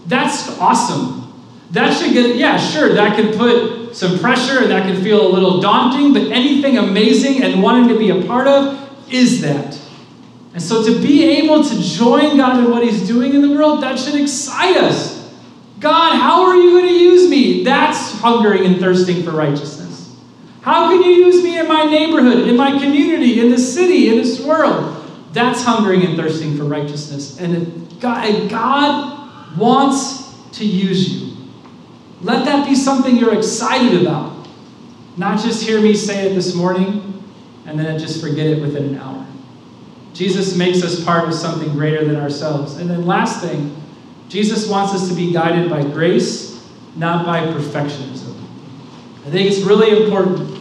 That's 0.08 0.58
awesome. 0.60 1.32
That 1.72 1.96
should 1.96 2.13
get, 2.13 2.38
yeah, 2.38 2.58
sure, 2.58 2.94
that 2.94 3.15
could 3.15 3.38
put 3.38 3.96
some 3.96 4.18
pressure 4.18 4.63
and 4.63 4.72
that 4.72 4.88
could 4.88 5.04
feel 5.04 5.28
a 5.28 5.30
little 5.30 5.62
daunting, 5.62 6.13
but 6.13 6.32
anything 6.32 6.78
amazing 6.78 7.44
and 7.44 7.62
wanting 7.62 7.89
to 7.89 7.98
be 7.98 8.10
a 8.10 8.26
part 8.26 8.48
of 8.48 8.88
is 9.12 9.41
that. 9.41 9.80
And 10.54 10.62
so 10.62 10.84
to 10.84 11.00
be 11.00 11.24
able 11.38 11.63
to 11.63 11.82
join 11.82 12.38
God 12.38 12.63
in 12.63 12.72
what 12.72 12.84
He's 12.84 13.08
doing 13.08 13.34
in 13.34 13.41
the 13.41 13.52
world, 13.52 13.84
that 13.84 14.00
should 14.00 14.15
excite 14.15 14.78
us. 14.78 15.17
God, 15.80 16.17
how 16.17 16.45
are 16.48 16.56
you 16.56 16.72
going 16.72 16.88
to 16.88 17.00
use 17.00 17.30
me? 17.30 17.63
That's 17.63 18.13
hungering 18.19 18.65
and 18.65 18.80
thirsting 18.80 19.24
for 19.24 19.32
righteousness. 19.32 20.17
How 20.62 20.89
can 20.89 21.02
you 21.04 21.12
use 21.12 21.43
me 21.43 21.58
in 21.58 21.67
my 21.67 21.86
neighborhood, 21.86 22.48
in 22.48 22.58
my 22.58 22.72
community, 22.72 23.39
in 23.39 23.50
the 23.50 23.58
city, 23.58 24.10
in 24.10 24.17
this 24.17 24.43
world? 24.43 24.95
That's 25.32 25.63
hungering 25.63 26.04
and 26.06 26.17
thirsting 26.17 26.58
for 26.58 26.63
righteousness. 26.63 27.39
And 27.39 28.00
God, 28.02 29.19
wants 29.58 30.36
to 30.54 30.65
use 30.65 31.10
you. 31.12 31.38
Let 32.22 32.45
that 32.45 32.67
be 32.67 32.76
something 32.76 33.15
you're 33.15 33.36
excited 33.36 34.02
about. 34.02 34.48
Not 35.15 35.39
just 35.39 35.63
hear 35.63 35.82
me 35.82 35.93
say 35.95 36.30
it 36.30 36.36
this 36.36 36.54
morning 36.54 37.09
and 37.69 37.79
then 37.79 37.99
just 37.99 38.21
forget 38.21 38.47
it 38.47 38.62
within 38.62 38.86
an 38.86 38.97
hour. 38.97 39.25
Jesus 40.13 40.55
makes 40.55 40.84
us 40.84 41.03
part 41.03 41.27
of 41.27 41.34
something 41.34 41.71
greater 41.71 42.03
than 42.03 42.15
ourselves. 42.15 42.77
And 42.77 42.89
then, 42.89 43.05
last 43.05 43.41
thing, 43.41 43.75
Jesus 44.27 44.67
wants 44.67 44.93
us 44.93 45.08
to 45.08 45.13
be 45.13 45.32
guided 45.32 45.69
by 45.69 45.84
grace, 45.84 46.67
not 46.95 47.25
by 47.25 47.41
perfectionism. 47.47 48.36
I 49.25 49.29
think 49.29 49.49
it's 49.49 49.62
really 49.62 50.03
important. 50.03 50.60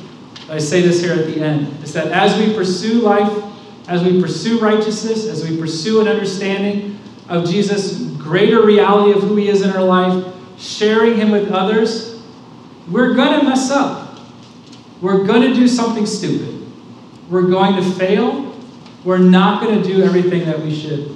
I 0.50 0.58
say 0.58 0.80
this 0.82 1.02
here 1.02 1.12
at 1.12 1.26
the 1.26 1.40
end 1.40 1.82
is 1.82 1.92
that 1.94 2.08
as 2.08 2.38
we 2.38 2.54
pursue 2.54 3.00
life, 3.00 3.44
as 3.88 4.02
we 4.04 4.20
pursue 4.20 4.58
righteousness, 4.58 5.26
as 5.26 5.48
we 5.48 5.58
pursue 5.58 6.00
an 6.00 6.08
understanding 6.08 6.98
of 7.28 7.48
Jesus' 7.48 7.98
greater 8.12 8.64
reality 8.64 9.12
of 9.12 9.22
who 9.22 9.36
he 9.36 9.48
is 9.48 9.62
in 9.62 9.70
our 9.70 9.82
life, 9.82 10.34
sharing 10.58 11.16
Him 11.16 11.30
with 11.30 11.50
others, 11.50 12.22
we're 12.90 13.14
going 13.14 13.40
to 13.40 13.44
mess 13.44 13.70
up. 13.70 14.20
We're 15.00 15.24
going 15.24 15.42
to 15.42 15.54
do 15.54 15.68
something 15.68 16.06
stupid. 16.06 16.67
We're 17.28 17.48
going 17.48 17.76
to 17.76 17.90
fail. 17.92 18.54
We're 19.04 19.18
not 19.18 19.62
going 19.62 19.82
to 19.82 19.86
do 19.86 20.02
everything 20.02 20.46
that 20.46 20.60
we 20.60 20.74
should. 20.74 21.14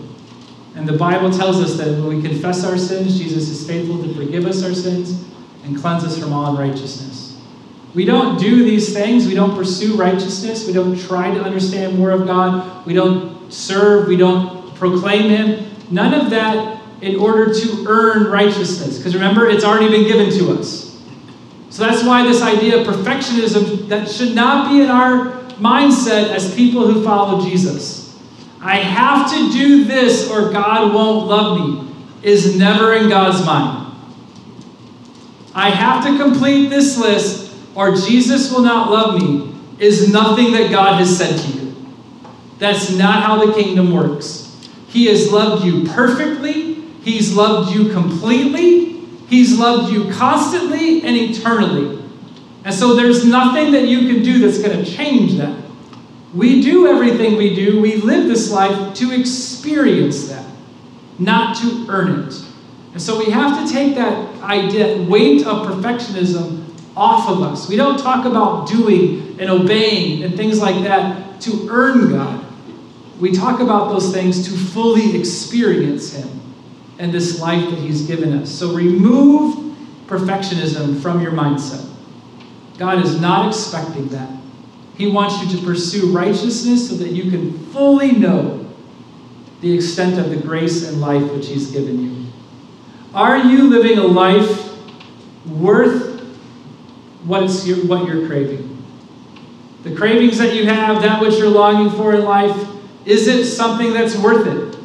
And 0.75 0.89
the 0.89 0.97
Bible 0.97 1.31
tells 1.31 1.61
us 1.61 1.77
that 1.77 1.89
when 1.89 2.17
we 2.17 2.23
confess 2.23 2.65
our 2.65 2.79
sins, 2.79 3.19
Jesus 3.19 3.49
is 3.49 3.67
faithful 3.67 4.03
to 4.03 4.15
forgive 4.15 4.47
us 4.47 4.65
our 4.65 4.73
sins 4.73 5.25
and 5.65 5.79
cleanse 5.79 6.05
us 6.05 6.19
from 6.19 6.33
all 6.33 6.57
unrighteousness. 6.57 7.39
We 7.95 8.07
don't 8.07 8.41
do 8.41 8.65
these 8.65 8.95
things. 8.95 9.27
We 9.27 9.35
don't 9.35 9.55
pursue 9.55 9.97
righteousness. 9.97 10.67
We 10.67 10.73
don't 10.73 10.99
try 10.99 11.33
to 11.35 11.43
understand 11.43 11.99
more 11.99 12.11
of 12.11 12.27
God. 12.27 12.87
We 12.87 12.95
don't 12.95 13.53
serve. 13.53 14.09
We 14.09 14.17
don't 14.17 14.75
proclaim 14.77 15.29
Him. 15.29 15.71
None 15.91 16.15
of 16.15 16.31
that 16.31 16.81
in 17.03 17.17
order 17.17 17.53
to 17.53 17.85
earn 17.87 18.31
righteousness. 18.31 18.97
Because 18.97 19.15
remember, 19.15 19.47
it's 19.47 19.65
already 19.65 19.91
been 19.91 20.07
given 20.07 20.31
to 20.39 20.59
us. 20.59 20.99
So 21.69 21.85
that's 21.85 22.05
why 22.05 22.23
this 22.23 22.41
idea 22.41 22.81
of 22.81 22.87
perfectionism 22.87 23.89
that 23.89 24.09
should 24.09 24.35
not 24.35 24.71
be 24.71 24.83
in 24.83 24.91
our 24.91 25.42
mindset 25.59 26.31
as 26.31 26.55
people 26.55 26.87
who 26.87 27.05
follow 27.05 27.45
Jesus. 27.45 28.19
I 28.61 28.77
have 28.77 29.31
to 29.33 29.53
do 29.53 29.85
this 29.85 30.31
or 30.31 30.53
God 30.53 30.95
won't 30.95 31.27
love 31.27 31.59
me 31.59 31.93
is 32.23 32.57
never 32.57 32.95
in 32.95 33.09
God's 33.09 33.45
mind. 33.45 33.95
I 35.55 35.71
have 35.71 36.05
to 36.05 36.17
complete 36.17 36.69
this 36.69 36.97
list 36.97 37.55
or 37.75 37.95
Jesus 37.95 38.53
will 38.53 38.63
not 38.63 38.91
love 38.91 39.21
me 39.21 39.55
is 39.79 40.13
nothing 40.13 40.53
that 40.53 40.71
God 40.71 40.99
has 40.99 41.17
said 41.17 41.39
to 41.39 41.59
you. 41.59 41.75
That's 42.59 42.91
not 42.91 43.25
how 43.25 43.45
the 43.45 43.53
kingdom 43.53 43.93
works. 43.93 44.43
He 44.89 45.07
has 45.07 45.33
loved 45.33 45.65
you 45.65 45.85
perfectly, 45.89 46.75
He's 47.03 47.35
loved 47.35 47.75
you 47.75 47.89
completely, 47.91 49.01
He's 49.27 49.59
loved 49.59 49.93
you 49.93 50.13
constantly 50.13 51.03
and 51.03 51.17
eternally. 51.17 52.02
And 52.65 52.75
so 52.75 52.95
there's 52.95 53.25
nothing 53.25 53.73
that 53.73 53.89
you 53.89 54.13
can 54.13 54.23
do 54.23 54.39
that's 54.39 54.63
going 54.63 54.85
to 54.85 54.91
change 54.91 55.37
that. 55.39 55.59
We 56.35 56.63
do 56.63 56.87
everything 56.87 57.37
we 57.37 57.55
do, 57.55 57.81
we 57.81 57.97
live 57.97 58.27
this 58.27 58.51
life 58.51 58.95
to 58.95 59.13
experience 59.13 60.29
that, 60.29 60.47
not 61.19 61.57
to 61.59 61.87
earn 61.89 62.27
it. 62.27 62.43
And 62.93 63.03
so 63.03 63.19
we 63.19 63.31
have 63.31 63.67
to 63.67 63.73
take 63.73 63.95
that 63.97 64.43
idea, 64.43 65.03
weight 65.03 65.47
of 65.47 65.67
perfectionism 65.67 66.65
off 66.97 67.29
of 67.29 67.43
us. 67.43 67.69
We 67.69 67.77
don't 67.77 67.99
talk 67.99 68.25
about 68.25 68.69
doing 68.69 69.37
and 69.41 69.51
obeying 69.51 70.23
and 70.23 70.37
things 70.37 70.61
like 70.61 70.85
that 70.85 71.41
to 71.43 71.69
earn 71.71 72.13
God. 72.13 72.45
We 73.21 73.33
talk 73.33 73.61
about 73.61 73.89
those 73.89 74.13
things 74.13 74.47
to 74.49 74.57
fully 74.57 75.19
experience 75.19 76.15
Him 76.15 76.41
and 76.99 77.13
this 77.13 77.41
life 77.41 77.71
that 77.71 77.79
He's 77.79 78.07
given 78.07 78.33
us. 78.33 78.51
So 78.51 78.75
remove 78.75 79.77
perfectionism 80.07 81.01
from 81.01 81.23
your 81.23 81.33
mindset. 81.33 81.92
God 82.83 83.05
is 83.05 83.21
not 83.21 83.47
expecting 83.47 84.09
that. 84.09 84.29
He 84.97 85.07
wants 85.07 85.41
you 85.41 85.57
to 85.57 85.65
pursue 85.65 86.11
righteousness 86.11 86.89
so 86.89 86.97
that 86.97 87.11
you 87.11 87.31
can 87.31 87.57
fully 87.67 88.11
know 88.11 88.69
the 89.61 89.73
extent 89.73 90.19
of 90.19 90.31
the 90.31 90.37
grace 90.37 90.89
and 90.89 91.01
life 91.01 91.23
which 91.31 91.47
He's 91.47 91.71
given 91.71 92.03
you. 92.03 92.33
Are 93.15 93.39
you 93.39 93.71
living 93.71 93.99
a 93.99 94.03
life 94.03 94.69
worth 95.47 96.23
what's 97.23 97.65
your, 97.65 97.87
what 97.87 98.09
you're 98.09 98.27
craving? 98.27 98.85
The 99.85 99.95
cravings 99.95 100.39
that 100.39 100.57
you 100.57 100.67
have, 100.67 101.03
that 101.03 101.21
which 101.21 101.35
you're 101.39 101.51
longing 101.51 101.97
for 101.97 102.17
in 102.17 102.25
life, 102.25 102.67
is 103.05 103.29
it 103.29 103.45
something 103.45 103.93
that's 103.93 104.17
worth 104.17 104.49
it? 104.49 104.82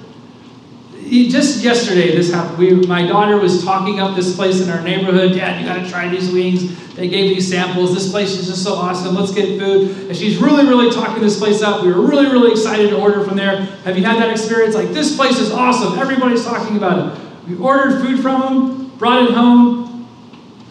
Just 1.07 1.63
yesterday, 1.63 2.13
this 2.15 2.33
happened. 2.33 2.57
We, 2.57 2.73
my 2.85 3.07
daughter 3.07 3.37
was 3.37 3.63
talking 3.63 4.01
up 4.01 4.15
this 4.15 4.35
place 4.35 4.59
in 4.59 4.69
our 4.69 4.81
neighborhood. 4.81 5.33
Dad, 5.33 5.61
you 5.61 5.65
got 5.65 5.81
to 5.81 5.89
try 5.89 6.09
these 6.09 6.29
wings. 6.31 6.75
They 6.95 7.07
gave 7.07 7.33
me 7.33 7.39
samples. 7.39 7.93
This 7.93 8.11
place 8.11 8.31
is 8.31 8.47
just 8.47 8.61
so 8.61 8.73
awesome. 8.73 9.15
Let's 9.15 9.31
get 9.31 9.57
food. 9.57 10.09
And 10.09 10.17
she's 10.17 10.37
really, 10.37 10.67
really 10.67 10.91
talking 10.91 11.21
this 11.21 11.39
place 11.39 11.61
up. 11.61 11.81
We 11.81 11.93
were 11.93 12.01
really, 12.01 12.25
really 12.25 12.51
excited 12.51 12.89
to 12.89 12.99
order 12.99 13.23
from 13.23 13.37
there. 13.37 13.61
Have 13.85 13.97
you 13.97 14.03
had 14.03 14.21
that 14.21 14.29
experience? 14.31 14.75
Like, 14.75 14.89
this 14.89 15.15
place 15.15 15.39
is 15.39 15.49
awesome. 15.49 15.97
Everybody's 15.97 16.43
talking 16.43 16.75
about 16.75 17.15
it. 17.15 17.23
We 17.47 17.55
ordered 17.55 18.01
food 18.01 18.19
from 18.19 18.41
them, 18.41 18.89
brought 18.97 19.29
it 19.29 19.33
home. 19.33 20.07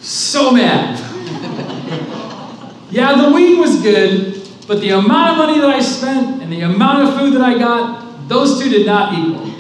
So 0.01 0.51
mad. 0.51 0.99
yeah, 2.91 3.23
the 3.27 3.33
wing 3.33 3.59
was 3.59 3.81
good, 3.81 4.47
but 4.69 4.81
the 4.81 4.91
amount 4.91 5.31
of 5.31 5.39
money 5.39 5.61
that 5.61 5.71
I 5.71 5.81
spent 5.81 6.43
and 6.43 6.53
the 6.53 6.61
amount 6.61 7.09
of 7.09 7.19
food 7.19 7.33
that 7.33 7.43
I 7.43 7.57
got, 7.57 8.29
those 8.29 8.61
two 8.61 8.69
did 8.69 8.85
not 8.85 9.15
equal. 9.15 9.57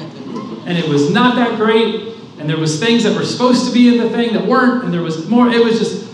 And 0.66 0.76
it 0.76 0.86
was 0.88 1.10
not 1.10 1.36
that 1.36 1.56
great. 1.56 2.14
And 2.38 2.50
there 2.50 2.58
was 2.58 2.78
things 2.78 3.04
that 3.04 3.16
were 3.16 3.24
supposed 3.24 3.66
to 3.66 3.72
be 3.72 3.96
in 3.96 4.02
the 4.02 4.10
thing 4.10 4.34
that 4.34 4.44
weren't, 4.46 4.84
and 4.84 4.92
there 4.92 5.00
was 5.00 5.26
more. 5.26 5.48
It 5.48 5.64
was 5.64 5.78
just 5.78 6.06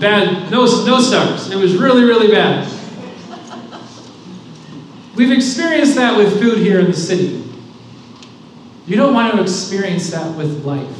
bad, 0.00 0.50
no, 0.50 0.64
no 0.84 1.00
stars. 1.00 1.50
It 1.50 1.56
was 1.56 1.74
really, 1.76 2.04
really 2.04 2.28
bad. 2.28 2.68
We've 5.16 5.32
experienced 5.32 5.96
that 5.96 6.16
with 6.16 6.40
food 6.40 6.58
here 6.58 6.78
in 6.78 6.86
the 6.86 6.96
city. 6.96 7.44
You 8.86 8.96
don't 8.96 9.14
want 9.14 9.34
to 9.34 9.42
experience 9.42 10.10
that 10.10 10.36
with 10.36 10.64
life, 10.64 10.96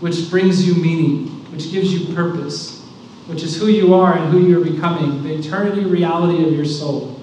which 0.00 0.30
brings 0.30 0.66
you 0.66 0.74
meaning, 0.74 1.28
which 1.52 1.70
gives 1.72 1.92
you 1.92 2.14
purpose, 2.14 2.84
which 3.26 3.42
is 3.42 3.56
who 3.58 3.66
you 3.66 3.94
are 3.94 4.16
and 4.16 4.32
who 4.32 4.46
you're 4.46 4.64
becoming, 4.64 5.22
the 5.22 5.34
eternity 5.34 5.84
reality 5.84 6.44
of 6.44 6.52
your 6.52 6.64
soul. 6.64 7.15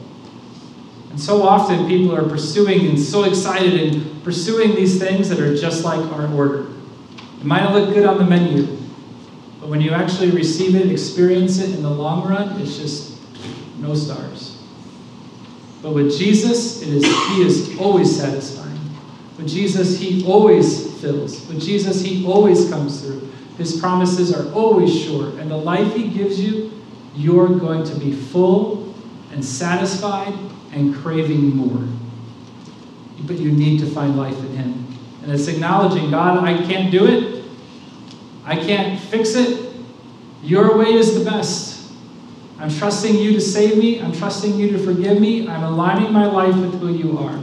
And 1.14 1.22
so 1.22 1.44
often 1.44 1.88
people 1.88 2.16
are 2.16 2.28
pursuing 2.28 2.88
and 2.88 3.00
so 3.00 3.26
excited 3.26 3.94
and 3.94 4.24
pursuing 4.24 4.74
these 4.74 5.00
things 5.00 5.30
that 5.30 5.40
are 5.40 5.56
just 5.56 5.84
like 5.84 6.00
our 6.12 6.28
order. 6.34 6.72
It 7.40 7.44
might 7.44 7.72
look 7.72 7.94
good 7.94 8.04
on 8.04 8.18
the 8.18 8.24
menu, 8.24 8.66
but 9.60 9.70
when 9.70 9.80
you 9.80 9.92
actually 9.92 10.32
receive 10.32 10.74
it, 10.76 10.92
experience 10.92 11.60
it 11.60 11.76
in 11.76 11.84
the 11.84 11.90
long 11.92 12.28
run, 12.28 12.60
it's 12.60 12.80
just 12.80 13.20
no 13.78 13.94
stars. 13.94 14.60
But 15.84 15.94
with 15.94 16.18
Jesus, 16.18 16.82
it 16.82 16.90
is 16.90 17.04
He 17.04 17.44
is 17.44 17.78
always 17.80 18.18
satisfying. 18.18 18.80
With 19.38 19.48
Jesus, 19.48 20.00
He 20.00 20.26
always 20.26 21.00
fills. 21.00 21.48
With 21.48 21.62
Jesus, 21.62 22.02
He 22.02 22.26
always 22.26 22.68
comes 22.72 23.02
through. 23.02 23.32
His 23.60 23.80
promises 23.80 24.34
are 24.34 24.52
always 24.54 24.92
sure. 24.92 25.38
And 25.38 25.52
the 25.52 25.58
life 25.58 25.94
He 25.94 26.08
gives 26.08 26.40
you, 26.44 26.72
you're 27.16 27.50
going 27.60 27.84
to 27.84 27.96
be 28.00 28.14
full 28.14 28.96
and 29.32 29.46
satisfied 29.46 30.34
and 30.74 30.96
craving 30.96 31.56
more. 31.56 31.88
But 33.26 33.38
you 33.38 33.52
need 33.52 33.80
to 33.80 33.86
find 33.86 34.18
life 34.18 34.38
in 34.38 34.58
Him. 34.58 34.88
And 35.24 35.32
it's 35.32 35.48
acknowledging, 35.48 36.12
God, 36.12 36.44
I 36.44 36.58
can't 36.66 36.92
do 36.92 37.06
it. 37.06 37.46
I 38.46 38.58
can't 38.58 39.00
fix 39.00 39.36
it. 39.36 39.74
Your 40.44 40.78
way 40.78 40.94
is 40.94 41.18
the 41.18 41.24
best. 41.24 41.92
I'm 42.60 42.70
trusting 42.70 43.16
you 43.16 43.34
to 43.34 43.42
save 43.42 43.78
me. 43.78 44.02
I'm 44.02 44.12
trusting 44.12 44.56
you 44.56 44.72
to 44.72 44.80
forgive 44.80 45.20
me. 45.20 45.48
I'm 45.48 45.64
aligning 45.64 46.12
my 46.12 46.26
life 46.26 46.56
with 46.56 46.80
who 46.80 46.94
you 46.94 47.18
are. 47.18 47.42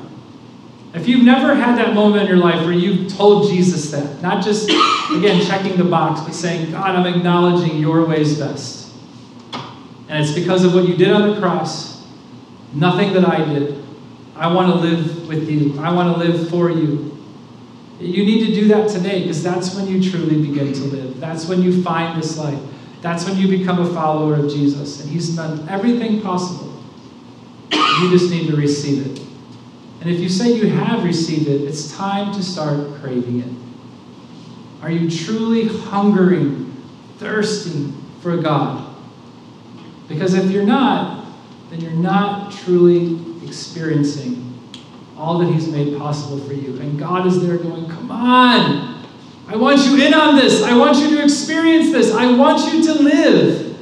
If 0.92 1.06
you've 1.06 1.24
never 1.24 1.54
had 1.54 1.78
that 1.78 1.94
moment 1.94 2.22
in 2.22 2.28
your 2.28 2.44
life 2.44 2.64
where 2.64 2.72
you've 2.72 3.12
told 3.12 3.48
Jesus 3.48 3.90
that, 3.92 4.20
not 4.22 4.44
just, 4.44 4.64
again, 5.12 5.44
checking 5.46 5.76
the 5.76 5.84
box, 5.84 6.20
but 6.20 6.34
saying, 6.34 6.72
God, 6.72 6.96
I'm 6.96 7.06
acknowledging 7.06 7.78
your 7.78 8.04
way 8.04 8.20
is 8.20 8.38
best. 8.38 8.92
And 10.08 10.24
it's 10.24 10.32
because 10.32 10.64
of 10.64 10.74
what 10.74 10.88
you 10.88 10.96
did 10.96 11.12
on 11.12 11.30
the 11.30 11.40
cross, 11.40 11.89
nothing 12.72 13.12
that 13.14 13.24
I 13.24 13.44
did. 13.44 13.85
I 14.37 14.52
want 14.52 14.72
to 14.72 14.78
live 14.78 15.28
with 15.28 15.48
you, 15.48 15.78
I 15.78 15.92
want 15.92 16.16
to 16.16 16.18
live 16.18 16.48
for 16.48 16.70
you. 16.70 17.18
You 18.00 18.24
need 18.24 18.46
to 18.46 18.54
do 18.54 18.68
that 18.68 18.88
today 18.88 19.20
because 19.20 19.42
that's 19.42 19.74
when 19.74 19.87
you 19.87 20.11
truly 20.11 20.40
begin 20.40 20.72
to 20.72 20.85
live. 20.85 21.20
That's 21.20 21.46
when 21.46 21.62
you 21.62 21.83
find 21.83 22.20
this 22.20 22.38
life. 22.38 22.59
That's 23.02 23.26
when 23.26 23.37
you 23.37 23.48
become 23.48 23.78
a 23.78 23.92
follower 23.92 24.37
of 24.37 24.50
Jesus. 24.50 25.02
And 25.02 25.11
He's 25.11 25.37
done 25.37 25.68
everything 25.68 26.22
possible. 26.22 26.83
You 27.72 28.11
just 28.11 28.30
need 28.30 28.48
to 28.48 28.56
receive 28.56 29.06
it. 29.06 29.26
And 30.00 30.11
if 30.11 30.18
you 30.20 30.30
say 30.30 30.52
you 30.52 30.68
have 30.68 31.04
received 31.04 31.46
it, 31.46 31.61
it's 31.62 31.94
time 31.94 32.33
to 32.33 32.42
start 32.42 32.94
craving 33.00 33.40
it. 33.40 33.52
Are 34.83 34.90
you 34.90 35.11
truly 35.11 35.68
hungering, 35.68 36.74
thirsting 37.18 37.92
for 38.22 38.38
God? 38.38 38.96
Because 40.09 40.33
if 40.33 40.50
you're 40.50 40.64
not, 40.64 41.19
then 41.70 41.80
you're 41.80 41.92
not 41.92 42.52
truly 42.52 43.18
experiencing 43.46 44.46
all 45.16 45.38
that 45.38 45.52
He's 45.52 45.68
made 45.68 45.96
possible 45.98 46.38
for 46.38 46.52
you. 46.52 46.79
And 46.81 46.98
God 46.98 47.27
is 47.27 47.44
there 47.46 47.56
going, 47.58 47.88
Come 47.88 48.10
on, 48.10 49.04
I 49.46 49.56
want 49.56 49.85
you 49.85 50.00
in 50.00 50.14
on 50.14 50.37
this. 50.37 50.62
I 50.62 50.77
want 50.77 50.98
you 50.98 51.16
to 51.16 51.23
experience 51.23 51.92
this. 51.92 52.12
I 52.12 52.33
want 52.33 52.73
you 52.73 52.85
to 52.85 52.94
live. 52.94 53.79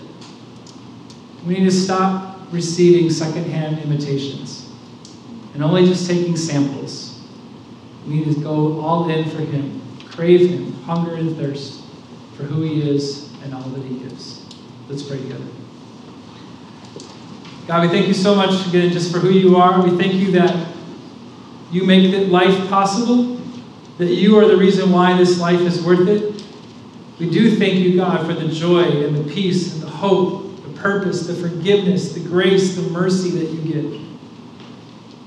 We 1.47 1.55
need 1.55 1.65
to 1.65 1.71
stop 1.71 2.41
receiving 2.51 3.11
secondhand 3.11 3.79
imitations 3.81 4.71
and 5.55 5.63
only 5.63 5.85
just 5.85 6.09
taking 6.09 6.37
samples. 6.37 7.21
We 8.07 8.17
need 8.17 8.35
to 8.35 8.41
go 8.41 8.81
all 8.81 9.11
in 9.11 9.29
for 9.29 9.41
Him, 9.41 9.83
crave 10.11 10.49
Him, 10.49 10.73
hunger 10.85 11.15
and 11.15 11.37
thirst 11.37 11.83
for 12.37 12.45
who 12.45 12.63
He 12.63 12.89
is 12.89 13.31
and 13.43 13.55
all 13.55 13.63
that 13.63 13.83
He 13.83 13.99
gives. 13.99 14.47
Let's 14.89 15.03
pray 15.03 15.19
together. 15.19 15.45
God, 17.69 17.83
we 17.83 17.89
thank 17.89 18.09
you 18.09 18.15
so 18.15 18.35
much 18.35 18.67
again 18.67 18.91
just 18.91 19.13
for 19.13 19.19
who 19.19 19.29
you 19.29 19.57
are. 19.57 19.83
We 19.83 19.91
thank 19.99 20.15
you 20.15 20.33
that 20.33 20.69
you 21.71 21.85
make 21.85 22.31
life 22.31 22.67
possible. 22.71 23.39
that 23.99 24.07
you 24.07 24.39
are 24.39 24.49
the 24.49 24.57
reason 24.57 24.91
why 24.91 25.19
this 25.19 25.39
life 25.39 25.61
is 25.61 25.85
worth 25.85 26.09
it. 26.09 26.43
We 27.19 27.29
do 27.29 27.57
thank 27.57 27.75
you, 27.75 27.97
God, 27.97 28.27
for 28.27 28.33
the 28.33 28.49
joy 28.49 29.05
and 29.05 29.15
the 29.15 29.35
peace 29.35 29.75
and 29.75 29.83
the 29.83 29.91
hope, 29.91 30.63
the 30.63 30.81
purpose, 30.81 31.27
the 31.27 31.35
forgiveness, 31.35 32.15
the 32.15 32.21
grace, 32.21 32.75
the 32.75 32.89
mercy 32.91 33.33
that 33.33 33.51
you 33.51 33.73
give. 33.73 34.01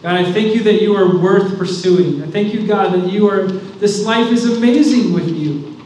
God, 0.01 0.15
I 0.15 0.31
thank 0.31 0.55
you 0.55 0.63
that 0.63 0.81
you 0.81 0.95
are 0.95 1.19
worth 1.19 1.59
pursuing. 1.59 2.23
I 2.23 2.27
thank 2.27 2.55
you, 2.55 2.65
God, 2.65 2.93
that 2.93 3.11
you 3.11 3.29
are, 3.29 3.43
this 3.43 4.03
life 4.03 4.31
is 4.31 4.57
amazing 4.57 5.13
with 5.13 5.29
you. 5.29 5.79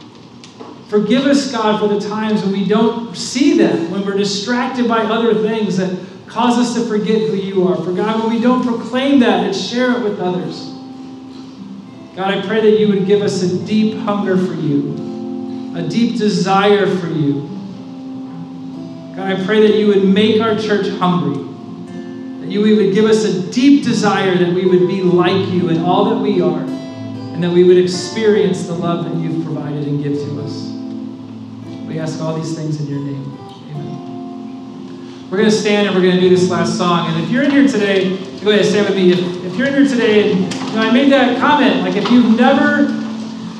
Forgive 0.88 1.26
us, 1.26 1.52
God, 1.52 1.80
for 1.80 1.88
the 1.88 2.00
times 2.00 2.42
when 2.42 2.52
we 2.52 2.66
don't 2.66 3.14
see 3.14 3.58
that, 3.58 3.90
when 3.90 4.06
we're 4.06 4.16
distracted 4.16 4.88
by 4.88 5.00
other 5.00 5.34
things 5.34 5.76
that 5.76 6.15
cause 6.26 6.58
us 6.58 6.74
to 6.74 6.88
forget 6.88 7.28
who 7.28 7.36
you 7.36 7.68
are. 7.68 7.76
For 7.76 7.92
God, 7.92 8.22
when 8.22 8.34
we 8.34 8.40
don't 8.40 8.64
proclaim 8.64 9.20
that 9.20 9.44
and 9.44 9.54
share 9.54 9.92
it 9.92 10.02
with 10.02 10.20
others. 10.20 10.72
God, 12.14 12.34
I 12.34 12.46
pray 12.46 12.60
that 12.62 12.80
you 12.80 12.88
would 12.88 13.06
give 13.06 13.22
us 13.22 13.42
a 13.42 13.66
deep 13.66 13.98
hunger 13.98 14.36
for 14.36 14.54
you, 14.54 15.74
a 15.76 15.86
deep 15.88 16.18
desire 16.18 16.86
for 16.86 17.08
you. 17.08 17.42
God, 19.14 19.32
I 19.32 19.44
pray 19.44 19.66
that 19.66 19.78
you 19.78 19.88
would 19.88 20.04
make 20.04 20.40
our 20.40 20.58
church 20.58 20.88
hungry 20.98 21.46
that 22.46 22.52
you 22.52 22.76
would 22.76 22.94
give 22.94 23.06
us 23.06 23.24
a 23.24 23.50
deep 23.50 23.82
desire 23.82 24.36
that 24.36 24.52
we 24.54 24.64
would 24.66 24.86
be 24.86 25.02
like 25.02 25.48
you 25.48 25.68
in 25.68 25.82
all 25.82 26.10
that 26.10 26.22
we 26.22 26.40
are, 26.40 26.60
and 26.60 27.42
that 27.42 27.50
we 27.50 27.64
would 27.64 27.76
experience 27.76 28.68
the 28.68 28.72
love 28.72 29.04
that 29.04 29.16
you've 29.16 29.44
provided 29.44 29.84
and 29.88 30.02
give 30.02 30.12
to 30.12 30.40
us. 30.40 30.68
We 31.88 31.98
ask 31.98 32.20
all 32.20 32.36
these 32.38 32.54
things 32.54 32.80
in 32.80 32.86
your 32.86 33.00
name. 33.00 33.35
We're 35.30 35.38
going 35.38 35.50
to 35.50 35.56
stand 35.56 35.88
and 35.88 35.96
we're 35.96 36.02
going 36.02 36.14
to 36.14 36.20
do 36.20 36.28
this 36.28 36.48
last 36.48 36.78
song. 36.78 37.10
And 37.10 37.24
if 37.24 37.30
you're 37.30 37.42
in 37.42 37.50
here 37.50 37.66
today, 37.66 38.10
go 38.44 38.50
ahead, 38.50 38.60
and 38.60 38.68
stand 38.68 38.88
with 38.88 38.96
me. 38.96 39.10
If, 39.10 39.44
if 39.44 39.56
you're 39.56 39.66
in 39.66 39.74
here 39.74 39.88
today, 39.88 40.30
and 40.30 40.54
you 40.54 40.72
know, 40.72 40.82
I 40.82 40.92
made 40.92 41.10
that 41.10 41.40
comment, 41.40 41.80
like 41.80 41.96
if 41.96 42.08
you've 42.12 42.36
never 42.36 42.86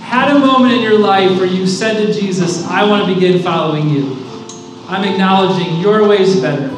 had 0.01 0.37
a 0.37 0.39
moment 0.39 0.75
in 0.75 0.81
your 0.81 0.97
life 0.97 1.29
where 1.39 1.47
you 1.47 1.67
said 1.67 2.07
to 2.07 2.13
Jesus, 2.13 2.65
I 2.69 2.85
want 2.89 3.09
to 3.09 3.13
begin 3.13 3.43
following 3.43 3.89
you, 3.89 4.17
I'm 4.87 5.03
acknowledging 5.13 5.81
your 5.81 6.07
ways 6.07 6.41
better. 6.41 6.73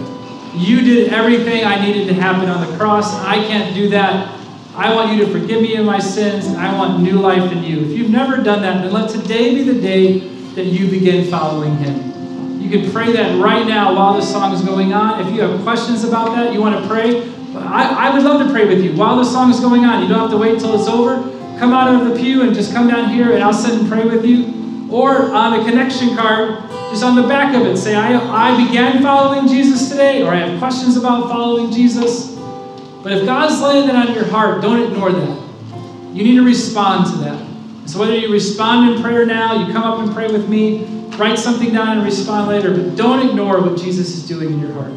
You 0.57 0.81
did 0.81 1.13
everything 1.13 1.67
I 1.67 1.85
needed 1.85 2.09
to 2.09 2.15
happen 2.15 2.49
on 2.49 2.67
the 2.67 2.75
cross. 2.79 3.15
I 3.17 3.35
can't 3.47 3.75
do 3.75 3.91
that. 3.91 4.35
I 4.75 4.95
want 4.95 5.15
you 5.15 5.27
to 5.27 5.31
forgive 5.31 5.61
me 5.61 5.77
of 5.77 5.85
my 5.85 5.99
sins. 5.99 6.47
I 6.57 6.75
want 6.75 7.03
new 7.03 7.21
life 7.21 7.53
in 7.53 7.63
you. 7.63 7.81
If 7.81 7.91
you've 7.91 8.11
never 8.11 8.43
done 8.43 8.63
that, 8.63 8.83
then 8.83 8.91
let 8.91 9.11
today 9.11 9.55
be 9.55 9.65
the 9.65 9.79
day 9.79 10.21
that 10.55 10.65
you 10.65 10.89
begin 10.89 11.31
following 11.31 11.77
Him. 11.77 12.18
You 12.59 12.69
can 12.69 12.91
pray 12.91 13.13
that 13.13 13.41
right 13.41 13.67
now 13.67 13.95
while 13.95 14.15
this 14.15 14.31
song 14.31 14.53
is 14.53 14.63
going 14.63 14.93
on. 14.93 15.27
If 15.27 15.35
you 15.35 15.41
have 15.43 15.63
questions 15.63 16.05
about 16.05 16.35
that, 16.35 16.53
you 16.53 16.61
want 16.61 16.83
to 16.83 16.89
pray, 16.89 17.33
I, 17.57 18.09
I 18.09 18.15
would 18.15 18.25
love 18.25 18.45
to 18.47 18.53
pray 18.53 18.67
with 18.67 18.85
you 18.85 18.97
while 18.97 19.17
the 19.17 19.25
song 19.25 19.51
is 19.51 19.61
going 19.61 19.85
on. 19.85 20.03
You 20.03 20.09
don't 20.09 20.19
have 20.19 20.31
to 20.31 20.37
wait 20.37 20.55
until 20.55 20.79
it's 20.79 20.89
over. 20.89 21.23
Come 21.59 21.73
out 21.73 21.95
of 21.95 22.09
the 22.09 22.21
pew 22.21 22.43
and 22.43 22.55
just 22.55 22.73
come 22.73 22.89
down 22.89 23.11
here, 23.11 23.33
and 23.33 23.43
I'll 23.43 23.53
sit 23.53 23.79
and 23.79 23.89
pray 23.89 24.05
with 24.05 24.25
you. 24.25 24.89
Or 24.91 25.33
on 25.33 25.61
a 25.61 25.65
connection 25.65 26.17
card, 26.17 26.63
just 26.91 27.05
on 27.05 27.15
the 27.15 27.27
back 27.29 27.55
of 27.55 27.63
it, 27.63 27.77
say, 27.77 27.95
I, 27.95 28.17
I 28.53 28.67
began 28.67 29.03
following 29.03 29.47
Jesus 29.47 29.89
today, 29.89 30.23
or 30.23 30.33
I 30.33 30.39
have 30.39 30.59
questions 30.59 30.97
about 30.97 31.29
following 31.29 31.73
Jesus. 31.73 32.35
But 33.03 33.13
if 33.13 33.25
God's 33.25 33.61
laying 33.61 33.87
that 33.87 34.09
on 34.09 34.15
your 34.15 34.27
heart, 34.27 34.63
don't 34.63 34.83
ignore 34.83 35.13
that. 35.13 35.49
You 36.13 36.25
need 36.25 36.37
to 36.37 36.45
respond 36.45 37.07
to 37.13 37.19
that. 37.19 37.47
So 37.87 38.01
whether 38.01 38.17
you 38.17 38.33
respond 38.33 38.95
in 38.95 39.03
prayer 39.03 39.25
now, 39.25 39.67
you 39.67 39.73
come 39.73 39.85
up 39.85 40.01
and 40.01 40.13
pray 40.13 40.29
with 40.29 40.49
me, 40.49 40.98
write 41.19 41.39
something 41.39 41.73
down 41.73 41.99
and 41.99 42.05
respond 42.05 42.49
later, 42.49 42.73
but 42.73 42.97
don't 42.97 43.29
ignore 43.29 43.61
what 43.61 43.79
Jesus 43.79 44.17
is 44.17 44.27
doing 44.27 44.53
in 44.53 44.61
your 44.61 44.73
heart. 44.73 44.93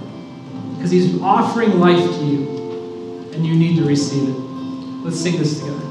Because 0.76 0.92
he's 0.92 1.22
offering 1.22 1.80
life 1.80 2.04
to 2.04 2.26
you, 2.26 3.32
and 3.34 3.46
you 3.46 3.56
need 3.56 3.78
to 3.78 3.86
receive 3.86 4.30
it. 4.30 4.40
Let's 5.04 5.20
sing 5.20 5.38
this 5.38 5.60
together. 5.60 5.91